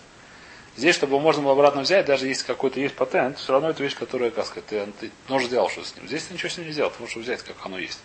Здесь, 0.76 0.94
чтобы 0.94 1.12
его 1.12 1.20
можно 1.20 1.42
было 1.42 1.52
обратно 1.52 1.82
взять, 1.82 2.06
даже 2.06 2.26
если 2.26 2.46
какой-то 2.46 2.80
есть 2.80 2.94
патент, 2.94 3.38
все 3.38 3.52
равно 3.52 3.70
это 3.70 3.82
вещь, 3.82 3.96
которая, 3.96 4.30
как 4.30 4.46
сказать, 4.46 4.66
ты, 4.66 4.86
ты 4.98 5.10
тоже 5.28 5.46
сделал 5.46 5.68
что 5.68 5.84
с 5.84 5.94
ним. 5.96 6.06
Здесь 6.06 6.24
ты 6.24 6.34
ничего 6.34 6.48
с 6.48 6.56
ним 6.56 6.68
не 6.68 6.72
сделал, 6.72 6.92
можешь 6.98 7.16
его 7.16 7.22
взять, 7.22 7.42
как 7.42 7.56
оно 7.64 7.78
есть. 7.78 7.98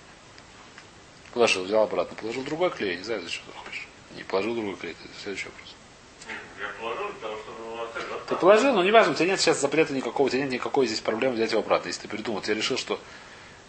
Положил, 1.33 1.63
взял 1.63 1.83
обратно, 1.83 2.15
положил 2.15 2.43
другой 2.43 2.71
клей, 2.71 2.97
не 2.97 3.03
знаю, 3.03 3.21
зачем 3.21 3.43
ты 3.45 3.57
хочешь. 3.57 3.87
Не 4.15 4.23
положил 4.23 4.55
другой 4.55 4.75
клей, 4.75 4.91
это 4.91 5.21
следующий 5.21 5.45
вопрос. 5.45 5.75
Я 6.59 6.81
положил 6.81 7.09
для 7.11 7.21
того, 7.21 7.37
чтобы 7.37 8.19
Ты 8.27 8.35
положил, 8.35 8.73
но 8.73 8.83
не 8.83 8.91
важно, 8.91 9.13
у 9.13 9.15
тебя 9.15 9.27
нет 9.27 9.39
сейчас 9.39 9.61
запрета 9.61 9.93
никакого, 9.93 10.27
у 10.27 10.29
тебя 10.29 10.41
нет 10.41 10.51
никакой 10.51 10.87
здесь 10.87 11.01
проблемы 11.01 11.35
взять 11.35 11.51
его 11.51 11.61
обратно. 11.61 11.87
Если 11.87 12.01
ты 12.01 12.07
придумал, 12.07 12.41
ты 12.41 12.53
решил, 12.53 12.77
что... 12.77 12.99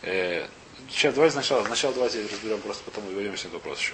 э, 0.02 0.46
сейчас 0.90 1.14
давайте 1.14 1.34
сначала, 1.34 1.64
сначала 1.64 1.94
давайте 1.94 2.22
разберем, 2.22 2.60
просто 2.60 2.84
потом 2.84 3.08
вернемся 3.08 3.48
к 3.48 3.52
вопросу 3.52 3.80
еще. 3.80 3.92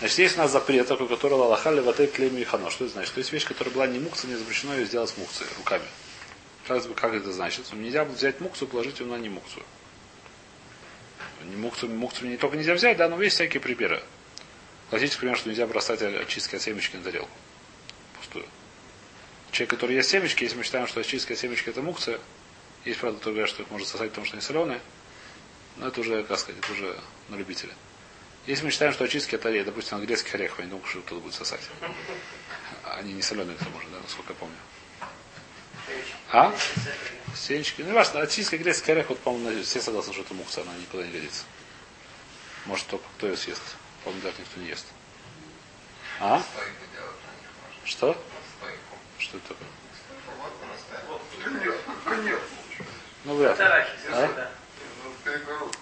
Значит, 0.00 0.18
есть 0.18 0.36
у 0.36 0.38
нас 0.38 0.50
запрет, 0.50 0.88
такой, 0.88 1.08
который 1.08 1.34
лалахали 1.34 1.80
в 1.80 1.88
отель 1.88 2.08
клейми 2.08 2.40
и 2.40 2.44
хано. 2.44 2.70
Что 2.70 2.84
это 2.84 2.94
значит? 2.94 3.14
То 3.14 3.18
есть 3.18 3.32
вещь, 3.32 3.46
которая 3.46 3.72
была 3.72 3.86
не 3.86 3.98
мукция, 3.98 4.28
не 4.28 4.36
запрещено 4.36 4.74
ее 4.74 4.86
сделать 4.86 5.14
мукцией, 5.16 5.48
руками. 5.56 5.84
Как, 6.66 6.94
как 6.94 7.14
это 7.14 7.32
значит? 7.32 7.72
Нельзя 7.72 8.04
взять 8.04 8.40
мукцию 8.40 8.68
положить 8.68 9.00
ее 9.00 9.06
на 9.06 9.16
не 9.16 9.28
мукцию. 9.28 9.64
Не 11.44 11.56
мукцию, 11.56 11.90
мукцию 11.90 12.30
не 12.30 12.36
только 12.36 12.56
нельзя 12.56 12.74
взять, 12.74 12.96
да, 12.96 13.08
но 13.08 13.22
есть 13.22 13.36
всякие 13.36 13.60
примеры. 13.60 14.02
Классический 14.90 15.20
пример, 15.20 15.36
что 15.36 15.48
нельзя 15.48 15.66
бросать 15.66 16.02
очистки 16.02 16.56
от 16.56 16.62
семечки 16.62 16.96
на 16.96 17.02
тарелку. 17.02 17.30
Пустую. 18.18 18.46
Человек, 19.52 19.70
который 19.70 19.96
ест 19.96 20.10
семечки, 20.10 20.44
если 20.44 20.56
мы 20.56 20.64
считаем, 20.64 20.86
что 20.86 21.00
очистка 21.00 21.34
от 21.34 21.38
семечки 21.38 21.68
это 21.68 21.82
мукция, 21.82 22.18
есть, 22.84 22.98
правда, 22.98 23.20
кто 23.20 23.30
говорят, 23.30 23.48
что 23.48 23.62
их 23.62 23.70
можно 23.70 23.86
сосать, 23.86 24.10
потому 24.10 24.26
что 24.26 24.36
они 24.36 24.42
соленые, 24.42 24.80
но 25.76 25.88
это 25.88 26.00
уже, 26.00 26.22
как 26.24 26.38
сказать, 26.38 26.60
это 26.62 26.72
уже 26.72 26.98
на 27.28 27.36
любителя. 27.36 27.74
Если 28.46 28.64
мы 28.64 28.70
считаем, 28.70 28.92
что 28.92 29.04
очистки 29.04 29.34
это, 29.34 29.64
допустим, 29.64 29.98
на 29.98 30.04
грецких 30.04 30.34
орехов, 30.34 30.58
я 30.58 30.64
не 30.66 30.70
думаю, 30.70 30.86
что 30.86 31.00
кто-то 31.00 31.20
будет 31.20 31.34
сосать. 31.34 31.62
Они 32.84 33.14
не 33.14 33.22
соленые, 33.22 33.56
к 33.56 33.64
тому 33.64 33.80
же, 33.80 33.86
да, 33.88 34.00
насколько 34.00 34.34
я 34.34 34.38
помню. 34.38 34.56
А? 36.30 36.54
Сенечки. 37.34 37.82
Ну, 37.82 37.94
важно, 37.94 38.20
очистка 38.20 38.58
грецких 38.58 38.90
орех, 38.90 39.08
вот, 39.08 39.18
по-моему, 39.20 39.62
все 39.62 39.80
согласны, 39.80 40.12
что 40.12 40.22
это 40.22 40.34
мукция, 40.34 40.62
она 40.62 40.74
никуда 40.76 41.04
не 41.04 41.12
годится. 41.12 41.44
Может, 42.66 42.86
только 42.86 43.04
кто 43.16 43.28
ее 43.28 43.36
съест. 43.36 43.62
По-моему, 44.04 44.22
даже 44.22 44.40
никто 44.40 44.60
не 44.60 44.68
ест. 44.68 44.86
А? 46.20 46.42
Что? 47.84 48.16
Что 49.18 49.38
это 49.38 49.48
такое? 49.48 49.68
Вот 50.38 50.52
он 50.62 50.70
оставил. 50.70 51.20
Коньяк, 51.42 51.76
коньяк. 52.04 52.40
Ну, 53.24 53.36
вряд 53.36 53.58
ли. 53.58 53.64
А? 54.10 54.50
Ну. 55.24 55.30
Перегородка. 55.32 55.78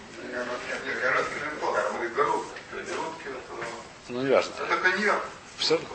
Перегородки 2.71 3.29
это... 3.29 3.67
Ну, 4.09 4.23
не 4.23 4.31
важно. 4.31 4.53
Это 4.55 4.77
коньяк. 4.79 5.25
Все? 5.59 5.79
Штука. 5.79 5.95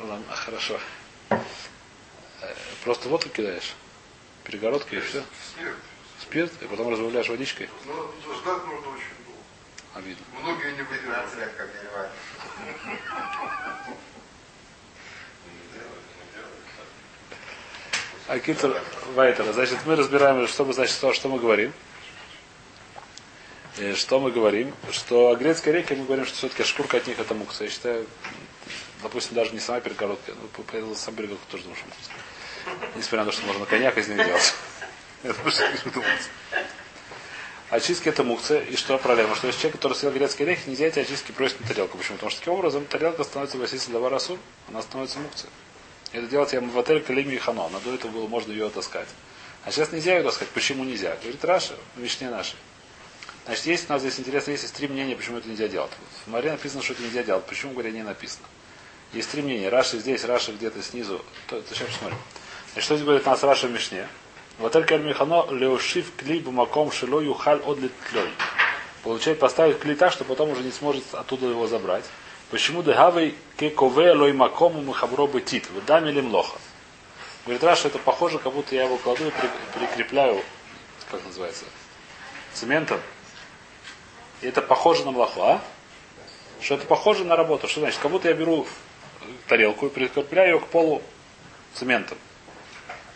Ладно, 0.00 0.34
хорошо. 0.34 0.80
Э, 1.30 1.36
Просто 2.84 3.08
водку 3.08 3.28
кидаешь. 3.28 3.74
Перегородка 4.44 4.96
и 4.96 5.00
все. 5.00 5.22
Смерть. 5.54 5.76
Спирт, 6.20 6.62
и 6.62 6.66
потом 6.66 6.90
разбавляешь 6.90 7.28
водичкой. 7.28 7.68
Но 7.84 8.12
ждать 8.34 8.64
нужно 8.64 8.88
очень 8.90 9.14
долго. 9.24 9.42
Обидно. 9.94 10.24
Многие 10.42 10.72
не 10.72 10.82
15 10.84 10.90
выдерживают. 10.90 11.36
лет 11.38 11.52
как 11.56 11.70
переварить. 11.72 12.12
А 18.28 18.38
Китер 18.38 18.80
Вайтера. 19.14 19.52
Значит, 19.52 19.78
мы 19.86 19.94
разбираем, 19.96 20.46
что 20.48 20.64
мы, 20.64 20.72
значит, 20.72 20.98
то, 21.00 21.12
что 21.12 21.28
мы 21.28 21.38
говорим. 21.38 21.72
Э, 23.78 23.94
Что 23.94 24.18
мы 24.20 24.30
говорим? 24.32 24.72
Что 24.90 25.28
о 25.28 25.36
грецкой 25.36 25.74
реке 25.74 25.94
мы 25.94 26.04
говорим, 26.06 26.24
что 26.26 26.34
все-таки 26.36 26.64
шкурка 26.64 26.96
от 26.96 27.06
них 27.06 27.18
это 27.18 27.34
мукса. 27.34 27.64
Я 27.64 27.70
считаю, 27.70 28.06
допустим, 29.02 29.34
даже 29.34 29.52
не 29.52 29.60
сама 29.60 29.80
перегородка, 29.80 30.32
но 30.32 30.48
по- 30.48 30.62
по- 30.62 30.94
сам 30.94 31.14
перегородка 31.14 31.46
тоже 31.50 31.64
думаю, 31.64 31.76
что 31.78 31.86
мукса. 31.86 32.10
Несмотря 32.96 33.18
на 33.20 33.26
то, 33.26 33.32
что 33.36 33.46
можно 33.46 33.64
коньяк 33.66 33.96
из 33.98 34.08
них 34.08 34.16
делать. 34.16 34.54
Очистки 37.70 38.08
это 38.08 38.22
мукция. 38.24 38.60
И 38.62 38.76
что 38.76 38.96
проблема? 38.98 39.34
Что 39.34 39.48
если 39.48 39.60
человек, 39.60 39.76
который 39.76 39.92
съел 39.94 40.12
грецкий 40.12 40.44
орех, 40.44 40.66
нельзя 40.66 40.86
эти 40.86 41.00
очистки 41.00 41.32
бросить 41.32 41.60
на 41.60 41.66
тарелку. 41.68 41.98
Почему? 41.98 42.16
Потому 42.16 42.30
что 42.30 42.40
таким 42.40 42.54
образом 42.54 42.84
тарелка 42.86 43.24
становится 43.24 43.56
властителем 43.58 43.92
давар 43.94 44.14
асур, 44.14 44.38
она 44.68 44.82
становится 44.82 45.18
мукцией. 45.18 45.50
Это 46.16 46.28
делать 46.28 46.50
я 46.54 46.62
в 46.62 46.78
отель 46.78 47.02
Калими 47.02 47.34
и 47.34 47.38
Хано. 47.38 47.68
Но 47.68 47.78
до 47.80 47.94
этого 47.94 48.10
было 48.10 48.26
можно 48.26 48.50
ее 48.50 48.70
таскать. 48.70 49.08
А 49.64 49.70
сейчас 49.70 49.92
нельзя 49.92 50.16
ее 50.16 50.22
таскать. 50.22 50.48
Почему 50.48 50.82
нельзя? 50.82 51.14
Говорит 51.20 51.44
Раша, 51.44 51.74
в 51.94 52.00
Мишне 52.00 52.30
нашей. 52.30 52.56
Значит, 53.44 53.66
есть 53.66 53.90
у 53.90 53.92
нас 53.92 54.00
здесь 54.00 54.18
интересно, 54.18 54.52
есть 54.52 54.72
три 54.72 54.88
мнения, 54.88 55.14
почему 55.14 55.36
это 55.36 55.46
нельзя 55.46 55.68
делать. 55.68 55.90
В 56.24 56.30
גמרא 56.30 56.50
написано, 56.52 56.82
что 56.82 56.94
это 56.94 57.02
нельзя 57.02 57.22
делать. 57.22 57.44
Почему, 57.44 57.72
говоря, 57.74 57.90
не 57.90 58.02
написано? 58.02 58.46
Есть 59.12 59.30
три 59.30 59.42
мнения. 59.42 59.68
Раши 59.68 59.98
здесь, 59.98 60.24
Раши 60.24 60.52
где-то 60.52 60.82
снизу. 60.82 61.22
То, 61.48 61.60
то 61.60 61.74
сейчас 61.74 61.88
посмотрим. 61.88 62.18
Значит, 62.72 62.84
что 62.84 62.94
здесь 62.94 63.04
говорит 63.04 63.26
нас 63.26 63.42
Раши 63.42 63.66
в 63.66 63.72
Мишне? 63.72 64.08
ביטול 64.58 64.72
כלי 64.72 64.96
מהיכנו 64.96 65.44
להושיב 65.50 66.12
כלי 66.16 66.38
במקום 66.38 66.90
שלא 66.90 67.20
יוכל 67.20 67.60
עוד 67.60 67.92
לטלטלו. 68.10 68.30
Получает 69.02 69.38
поставить 69.38 69.80
כלי 69.80 69.94
так, 69.94 70.12
что 70.12 70.24
потом 70.24 70.48
уже 70.48 70.62
не 70.62 70.72
сможет 70.72 71.04
оттуда 71.12 71.46
его 71.46 71.66
забрать. 71.66 72.06
Почему 72.50 72.82
דהוי 72.82 73.34
כקובע 73.56 74.12
לו 74.12 74.32
מקום 74.32 74.80
ומחברו 74.82 75.26
בטיט? 75.40 75.68
ודמי 75.70 76.12
למלאכה? 76.12 76.58
Говорит, 77.44 77.64
Раши, 77.64 77.88
это 77.88 77.98
похоже, 77.98 78.38
как 78.38 78.52
будто 78.52 78.74
я 78.74 78.84
его 78.84 78.96
кладу 78.98 79.26
и 79.26 79.30
при- 79.30 79.78
прикрепляю, 79.78 80.42
как 81.10 81.24
называется, 81.24 81.64
цементом. 82.54 83.00
И 84.42 84.46
это 84.46 84.62
похоже 84.62 85.04
на 85.04 85.10
млаху, 85.12 85.40
а? 85.42 85.60
Что 86.60 86.74
это 86.74 86.86
похоже 86.86 87.24
на 87.24 87.36
работу. 87.36 87.68
Что 87.68 87.80
значит? 87.80 87.98
Как 88.00 88.10
будто 88.10 88.28
я 88.28 88.34
беру 88.34 88.66
тарелку 89.48 89.86
и 89.86 89.90
прикрепляю 89.90 90.54
ее 90.54 90.60
к 90.60 90.66
полу 90.66 91.02
цементом. 91.74 92.18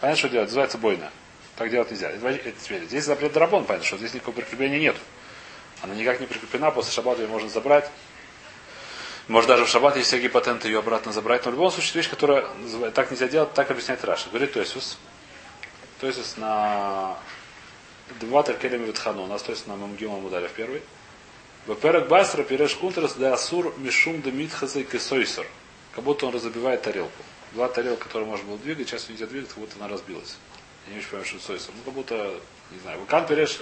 Понятно, 0.00 0.18
что 0.18 0.28
делать? 0.28 0.48
Называется 0.48 0.78
бойно. 0.78 1.10
Так 1.56 1.70
делать 1.70 1.90
нельзя. 1.90 2.10
Это 2.10 2.52
теперь- 2.52 2.84
Здесь 2.84 3.04
запрет 3.04 3.32
драбон, 3.32 3.64
понятно, 3.64 3.86
что 3.86 3.96
здесь 3.98 4.14
никакого 4.14 4.36
прикрепления 4.36 4.78
нет. 4.78 4.96
Она 5.82 5.94
никак 5.94 6.20
не 6.20 6.26
прикреплена, 6.26 6.70
после 6.70 6.92
шаббата 6.92 7.22
ее 7.22 7.28
можно 7.28 7.48
забрать. 7.48 7.90
Может 9.30 9.46
даже 9.46 9.64
в 9.64 9.68
шаббат 9.68 9.94
есть 9.94 10.08
всякие 10.08 10.28
патенты 10.28 10.66
ее 10.66 10.80
обратно 10.80 11.12
забрать. 11.12 11.44
Но 11.44 11.52
в 11.52 11.54
любом 11.54 11.70
случае, 11.70 12.02
вещь, 12.02 12.10
которая 12.10 12.48
так 12.92 13.12
нельзя 13.12 13.28
делать, 13.28 13.54
так 13.54 13.70
объясняет 13.70 14.04
Раша. 14.04 14.28
Говорит 14.28 14.54
Тойсус. 14.54 14.98
Тойсус 16.00 16.36
на 16.36 17.16
два 18.18 18.42
Таркелем 18.42 18.82
Ветхану. 18.82 19.22
У 19.22 19.26
нас 19.28 19.40
то 19.42 19.52
есть 19.52 19.68
на 19.68 19.76
Мамгима 19.76 20.18
ударе 20.18 20.48
в 20.48 20.52
первый. 20.52 20.82
Во-первых, 21.66 22.08
Басра 22.08 22.42
пиреш 22.42 22.74
кунтрас 22.74 23.14
да 23.14 23.34
асур 23.34 23.72
мишум 23.78 24.20
да 24.20 24.32
митхазы 24.32 24.82
кесойсор. 24.82 25.46
Как 25.94 26.02
будто 26.02 26.26
он 26.26 26.34
разобивает 26.34 26.82
тарелку. 26.82 27.22
Была 27.52 27.68
тарелка, 27.68 28.06
которую 28.06 28.28
можно 28.28 28.48
было 28.48 28.58
двигать, 28.58 28.88
сейчас 28.88 29.08
нельзя 29.08 29.26
двигать, 29.26 29.50
как 29.50 29.58
будто 29.58 29.76
она 29.78 29.86
разбилась. 29.86 30.38
Я 30.88 30.94
не 30.94 30.98
очень 30.98 31.08
понимаю, 31.08 31.26
что 31.26 31.36
это 31.36 31.46
сойсор. 31.46 31.74
Ну, 31.76 31.82
как 31.84 31.94
будто, 31.94 32.40
не 32.72 32.80
знаю, 32.80 32.98
вулкан 32.98 33.24
пиреш. 33.28 33.60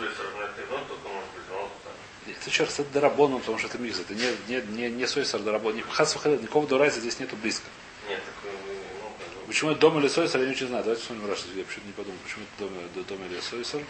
Это 2.33 2.51
еще 2.51 2.65
раз, 2.65 2.79
это 2.79 2.93
дарабоном, 2.93 3.41
потому 3.41 3.59
что 3.59 3.69
это 3.69 3.79
микс. 3.79 3.99
Это 4.01 4.15
не, 4.15 4.31
не, 4.49 4.63
не, 4.77 4.91
не 4.91 5.07
сойсор 5.07 5.41
дарабон. 5.41 5.77
Никакого 5.77 6.67
дурайса 6.67 7.01
здесь 7.01 7.19
нету 7.19 7.37
близко. 7.37 7.67
Нет, 8.09 8.21
такой, 8.25 8.57
ну, 8.67 9.47
Почему 9.47 9.71
это 9.71 9.81
дом 9.81 9.99
или 9.99 10.09
сойсор, 10.09 10.41
я 10.41 10.47
не 10.47 10.53
очень 10.53 10.69
знаю. 10.69 10.85
Давайте 10.85 11.03
посмотрим 11.03 11.31
Раша. 11.31 11.45
Я 11.55 11.65
почему-то 11.65 11.87
не 11.87 11.93
подумал, 11.93 12.19
почему 12.25 12.45
это 12.45 12.69
дом, 12.95 13.05
дом 13.05 13.27
или 13.31 13.41
сойсор. 13.41 13.83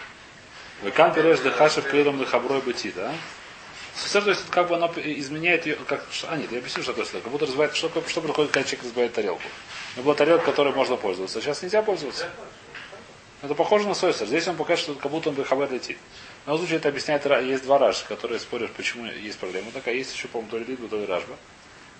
Векан 0.82 1.12
пиреш 1.12 1.40
де 1.40 1.50
хашев 1.50 1.84
клидом 1.84 2.18
де 2.18 2.24
хаброй 2.24 2.60
быти, 2.60 2.92
да? 2.92 3.12
Сойсер, 3.96 4.22
то 4.22 4.30
есть 4.30 4.48
как 4.50 4.68
бы 4.68 4.76
оно 4.76 4.92
изменяет 4.96 5.66
ее, 5.66 5.74
как, 5.74 6.06
а 6.28 6.36
нет, 6.36 6.52
я 6.52 6.58
объясню, 6.58 6.84
что 6.84 6.92
такое 6.92 7.04
сойсер. 7.04 7.22
Как 7.22 7.32
будто 7.32 7.46
разбивает, 7.46 7.74
что, 7.74 7.88
что 8.06 8.20
происходит, 8.20 8.52
когда 8.52 8.62
человек 8.62 8.84
разбивает 8.84 9.12
тарелку. 9.12 9.42
Это 9.94 10.02
была 10.02 10.14
тарелка, 10.14 10.44
которой 10.44 10.72
можно 10.72 10.96
пользоваться. 10.96 11.40
Сейчас 11.40 11.62
нельзя 11.62 11.82
пользоваться. 11.82 12.30
Это 13.42 13.54
похоже 13.54 13.88
на 13.88 13.94
сойсер. 13.94 14.26
Здесь 14.26 14.46
он 14.46 14.56
покажет, 14.56 14.84
что 14.84 14.94
как 14.94 15.10
будто 15.10 15.30
он 15.30 15.34
бы 15.34 15.44
хабар 15.44 15.68
летит. 16.52 16.56
В 16.56 16.58
случае 16.58 16.78
это 16.78 16.88
объясняет, 16.88 17.24
есть 17.46 17.64
два 17.64 17.78
раши, 17.78 18.06
которые 18.06 18.40
спорят, 18.40 18.72
почему 18.72 19.06
есть 19.06 19.38
проблема 19.38 19.70
такая. 19.72 19.94
Есть 19.94 20.14
еще, 20.14 20.28
по-моему, 20.28 20.50
то 20.50 20.58
ли 20.58 20.64
Лидба, 20.64 20.88
то 20.88 20.98
ли 20.98 21.06
Ражба, 21.06 21.36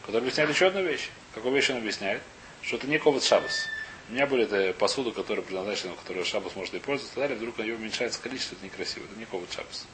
который 0.07 0.23
объясняет 0.23 0.51
еще 0.51 0.67
одну 0.67 0.83
вещь. 0.83 1.11
Какую 1.35 1.55
вещь 1.55 1.71
он 1.71 1.79
объясняет? 1.79 2.23
Что 2.63 2.77
это 2.77 2.87
не 2.87 2.99
ковод 2.99 3.23
шабас. 3.23 3.67
У 4.09 4.13
меня 4.13 4.27
были 4.27 4.45
это 4.45 4.73
посуда, 4.79 5.11
которая 5.11 5.45
предназначена, 5.45 5.93
в 5.93 5.97
которой 5.97 6.25
шабас 6.25 6.57
может 6.57 6.75
и 6.75 6.79
пользоваться, 6.79 7.19
и 7.19 7.23
далее, 7.23 7.37
вдруг 7.37 7.59
ее 7.59 7.75
уменьшается 7.75 8.21
количество, 8.21 8.55
это 8.57 8.65
некрасиво. 8.65 9.05
Это 9.05 9.19
не 9.19 9.27
ковод 9.27 9.51
шабас. 9.53 9.87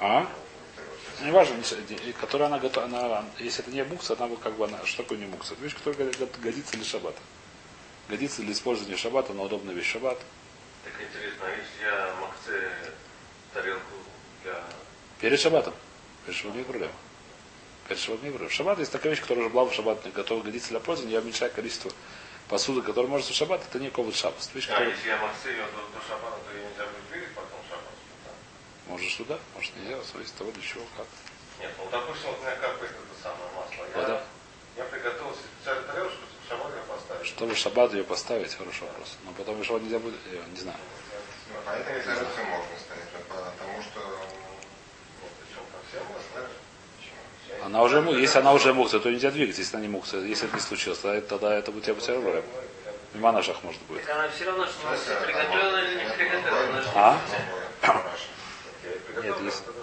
А? 0.00 0.26
Не 1.22 1.30
важно, 1.30 1.56
которая 2.20 2.48
она 2.48 2.58
готова, 2.58 2.86
она, 2.86 3.24
если 3.38 3.62
это 3.62 3.70
не 3.70 3.82
мукса, 3.84 4.16
она 4.18 4.34
как 4.36 4.56
бы, 4.56 4.64
она, 4.64 4.78
что 4.86 5.02
такое 5.02 5.18
не 5.18 5.26
мукса? 5.26 5.54
Это 5.54 5.62
вещь, 5.64 5.74
которая 5.74 6.10
го- 6.10 6.26
го- 6.26 6.30
годится 6.40 6.76
для 6.76 6.84
шаббата. 6.84 7.18
Годится 8.08 8.42
для 8.42 8.52
использования 8.52 8.96
шаббата, 8.96 9.32
но 9.34 9.42
удобная 9.44 9.74
вещь 9.74 9.90
шаббат. 9.90 10.18
Так 10.92 11.06
интересно, 11.06 11.46
а 11.46 11.50
если 11.50 11.84
я 11.84 12.14
макце 12.20 12.70
тарелку 13.52 13.94
для... 14.42 14.62
Перед 15.20 15.40
шаббатом. 15.40 15.74
Перед 16.24 16.36
шаббатом 16.38 16.58
не 16.58 16.64
проблема. 16.64 16.92
Перед 17.88 18.00
шаббатом 18.00 18.24
не 18.24 18.30
проблема. 18.30 18.52
Шаббат 18.52 18.78
есть 18.78 18.92
такая 18.92 19.10
вещь, 19.12 19.20
которая 19.20 19.44
уже 19.44 19.52
была 19.52 19.64
в 19.64 19.74
шаббат, 19.74 20.12
готова 20.12 20.42
годиться 20.42 20.70
для 20.70 20.80
пользования, 20.80 21.16
я 21.16 21.20
уменьшаю 21.20 21.50
количество 21.52 21.90
посуды, 22.48 22.80
которая 22.82 23.10
может 23.10 23.28
в 23.28 23.34
шаббат, 23.34 23.62
это 23.68 23.78
не 23.78 23.90
ковод 23.90 24.14
шаббат. 24.14 24.48
Вещь, 24.54 24.66
А 24.68 24.72
которая... 24.72 24.90
если 24.94 25.08
я 25.08 25.16
макце 25.18 25.50
ее 25.50 25.64
до, 25.66 25.98
до 25.98 26.06
шаббата, 26.06 26.38
то 26.48 26.56
ее 26.56 26.64
нельзя 26.66 26.84
будет 26.86 27.08
двигать 27.10 27.34
потом 27.34 27.60
шаббат? 27.68 27.92
Да? 28.24 28.30
Можешь 28.92 29.14
туда, 29.14 29.38
может 29.54 29.76
нельзя, 29.76 30.00
зависит 30.12 30.32
от 30.32 30.38
того, 30.38 30.50
для 30.52 30.62
чего, 30.62 30.84
как. 30.96 31.06
Нет, 31.60 31.72
ну 31.76 31.84
допустим, 31.90 32.30
вот 32.30 32.38
у 32.38 32.42
меня 32.42 32.56
капает 32.56 32.92
это 32.92 33.22
самое 33.22 33.50
масло. 33.52 33.84
Я, 33.92 33.96
Вода. 34.00 34.24
я 34.76 34.84
приготовил 34.84 35.34
специальную 35.34 35.86
тарелку, 35.88 36.12
чтобы 36.12 36.32
в 36.40 36.48
шаббат 36.48 36.72
ее 36.72 36.82
поставить. 36.88 37.17
Чтобы 37.28 37.54
шаббат 37.54 37.92
ее 37.92 38.04
поставить, 38.04 38.54
хороший 38.54 38.82
вопрос. 38.82 39.16
Но 39.24 39.32
потом 39.32 39.62
шаббат 39.62 39.82
нельзя 39.82 39.98
будет, 39.98 40.14
я 40.32 40.40
не 40.52 40.60
знаю. 40.60 40.78
Ну, 41.50 41.72
этой 41.72 41.98
резолюции 41.98 42.42
можно 42.44 42.78
ставить, 42.78 43.04
а 43.14 43.50
потому 43.50 43.82
что? 43.82 44.00
Она 47.64 47.82
уже, 47.82 47.98
если 48.20 48.38
она 48.38 48.52
уже 48.52 48.72
мукса, 48.72 49.00
то 49.00 49.10
нельзя 49.10 49.30
двигать, 49.30 49.58
если 49.58 49.76
она 49.76 49.84
не 49.84 49.90
мукса. 49.90 50.18
Если 50.18 50.46
это 50.46 50.56
не 50.56 50.62
случилось, 50.62 50.98
тогда, 50.98 51.20
тогда 51.20 51.54
это 51.54 51.70
будет 51.70 51.84
тебя 51.84 51.94
все 51.96 52.14
равно. 52.14 52.42
Мимо 53.14 53.32
наших 53.32 53.62
может 53.62 53.80
быть. 53.82 54.04
Так 54.04 54.16
она 54.16 54.28
все 54.28 54.44
равно, 54.44 54.66
что 54.66 54.86
она 54.86 54.96
Если 54.96 55.12
это 55.12 55.24
приготовила 55.24 55.84
или 55.84 56.04
не 56.04 56.10
приготовила. 56.10 56.84
А? 56.94 57.18
Нет, 59.22 59.40
есть. 59.42 59.64
тогда. 59.64 59.80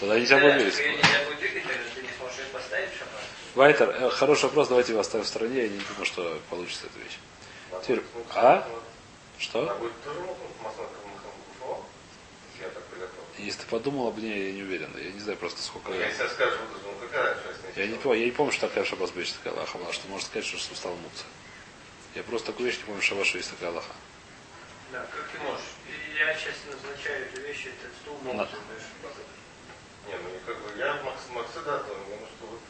Тогда 0.00 0.18
нельзя 0.18 0.38
будет 0.38 0.54
двигать. 0.56 0.78
нельзя 0.78 1.24
будет 1.26 1.38
двигать, 1.38 1.62
тогда 1.62 1.78
ты 1.94 2.02
не 2.02 2.08
сможешь 2.18 2.38
ее 2.38 2.44
поставить 2.52 2.90
шаббат. 2.98 3.25
Вайтер, 3.56 3.88
э, 3.88 4.10
хороший 4.10 4.44
вопрос, 4.44 4.68
давайте 4.68 4.92
его 4.92 5.00
оставим 5.00 5.24
в 5.24 5.28
стороне, 5.28 5.62
я 5.62 5.68
не 5.68 5.78
думаю, 5.78 6.04
что 6.04 6.38
получится 6.50 6.84
эта 6.92 6.98
вещь. 6.98 7.16
Теперь, 7.82 8.02
а? 8.34 8.68
Что? 9.38 9.70
А 9.70 9.78
если 12.52 12.62
я 12.62 12.68
так 12.68 12.82
приготовил? 12.84 13.24
Если 13.38 13.60
ты 13.62 13.66
подумал 13.68 14.08
об 14.08 14.18
ней, 14.18 14.48
я 14.48 14.52
не 14.52 14.62
уверен. 14.62 14.90
Я 14.98 15.10
не 15.10 15.20
знаю 15.20 15.38
просто 15.38 15.62
сколько... 15.62 15.88
Ну, 15.88 15.96
я 15.96 16.12
скажу, 16.12 16.58
ну 16.84 16.90
какая 17.00 17.34
Я 17.76 17.86
не, 17.86 17.96
помню, 17.96 18.20
я 18.20 18.26
не 18.26 18.32
помню, 18.32 18.52
что 18.52 18.68
такая 18.68 18.84
шабас 18.84 19.10
бейш 19.12 19.32
такая 19.32 19.54
аллаха 19.54 19.78
была, 19.78 19.90
что 19.90 20.06
можно 20.08 20.26
сказать, 20.26 20.46
что 20.46 20.58
что 20.58 20.74
стала 20.76 20.94
мукса. 20.96 21.24
Я 22.14 22.22
просто 22.24 22.52
такую 22.52 22.66
вещь 22.66 22.78
не 22.80 22.84
помню, 22.84 23.00
что 23.00 23.16
есть 23.38 23.50
такая 23.50 23.70
аллаха. 23.70 23.92
Да, 24.92 25.00
как 25.10 25.30
ты 25.32 25.38
можешь? 25.38 25.64
Я 26.18 26.34
сейчас 26.34 26.56
назначаю 26.70 27.24
эту 27.24 27.40
вещь, 27.40 27.64
этот 27.66 27.92
стул 28.02 28.18
могут. 28.22 28.50
Не, 30.08 30.12
ну 30.12 30.30
как 30.44 30.60
бы 30.60 30.78
я 30.78 30.94
Макс, 31.02 31.22
Макса 31.32 31.62
да, 31.64 31.78
потому 31.78 32.26
что 32.36 32.46
вот, 32.46 32.60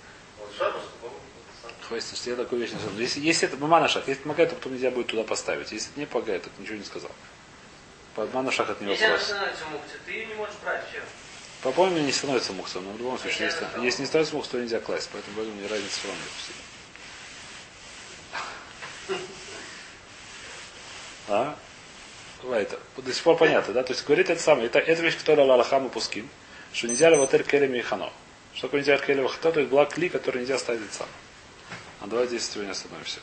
Хватит, 1.88 2.16
что 2.16 2.30
я 2.30 2.36
такую 2.36 2.60
вещь 2.60 2.72
не 2.72 2.80
знаю. 2.80 2.98
Если, 2.98 3.20
если 3.20 3.48
это 3.48 3.56
мама 3.58 3.80
на 3.80 3.88
шаг, 3.88 4.08
если 4.08 4.22
помогает, 4.22 4.50
то 4.50 4.56
потом 4.56 4.72
нельзя 4.72 4.90
будет 4.90 5.06
туда 5.06 5.22
поставить. 5.22 5.70
Если 5.70 5.90
это 5.90 6.00
не 6.00 6.06
помогает, 6.06 6.42
то 6.42 6.50
ничего 6.58 6.76
не 6.76 6.84
сказал. 6.84 7.10
По 8.16 8.26
мама 8.26 8.42
на 8.42 8.50
шаг 8.50 8.70
это 8.70 8.82
не 8.82 8.90
Если 8.90 9.04
она 9.04 9.14
вопрос. 9.14 9.28
становится 9.28 9.64
мукцией, 9.66 10.00
ты 10.04 10.12
ее 10.12 10.26
не 10.26 10.34
можешь 10.34 10.56
брать, 10.64 10.82
все. 10.90 11.02
По-моему, 11.62 11.98
не 11.98 12.12
становится 12.12 12.52
муксом, 12.52 12.84
но 12.84 12.92
в 12.92 12.98
любом 12.98 13.18
случае, 13.18 13.46
если, 13.46 13.66
если 13.84 14.00
не 14.00 14.06
становится 14.06 14.34
муксом, 14.34 14.52
то 14.52 14.60
нельзя 14.60 14.80
класть. 14.80 15.08
Поэтому 15.12 15.36
поэтому 15.36 15.60
не 15.60 15.68
разница 15.68 15.98
все 15.98 16.08
равно 16.08 16.22
нет. 19.08 19.20
А? 21.28 21.56
Это 22.52 22.78
до 22.96 23.12
сих 23.12 23.22
пор 23.24 23.36
понятно, 23.36 23.74
да? 23.74 23.82
То 23.82 23.92
есть 23.92 24.04
говорит 24.04 24.30
это 24.30 24.40
самое. 24.40 24.66
Это, 24.66 24.78
это 24.78 25.02
вещь, 25.02 25.18
которая 25.18 25.50
Аллахам 25.50 25.86
и 25.86 25.90
Пускин, 25.90 26.28
что 26.72 26.86
нельзя 26.86 27.10
леватер 27.10 27.42
келем 27.42 27.74
и 27.74 27.80
хано. 27.80 28.12
Что 28.56 28.68
такое 28.68 28.80
нельзя 28.80 28.96
хано? 28.96 29.28
То 29.28 29.60
есть 29.60 29.70
была 29.70 29.84
кли, 29.84 30.08
которую 30.08 30.40
нельзя 30.42 30.58
ставить 30.58 30.90
сам. 30.92 31.08
А 32.00 32.06
давайте 32.06 32.38
здесь 32.38 32.50
сегодня 32.50 32.70
остановимся. 32.70 33.20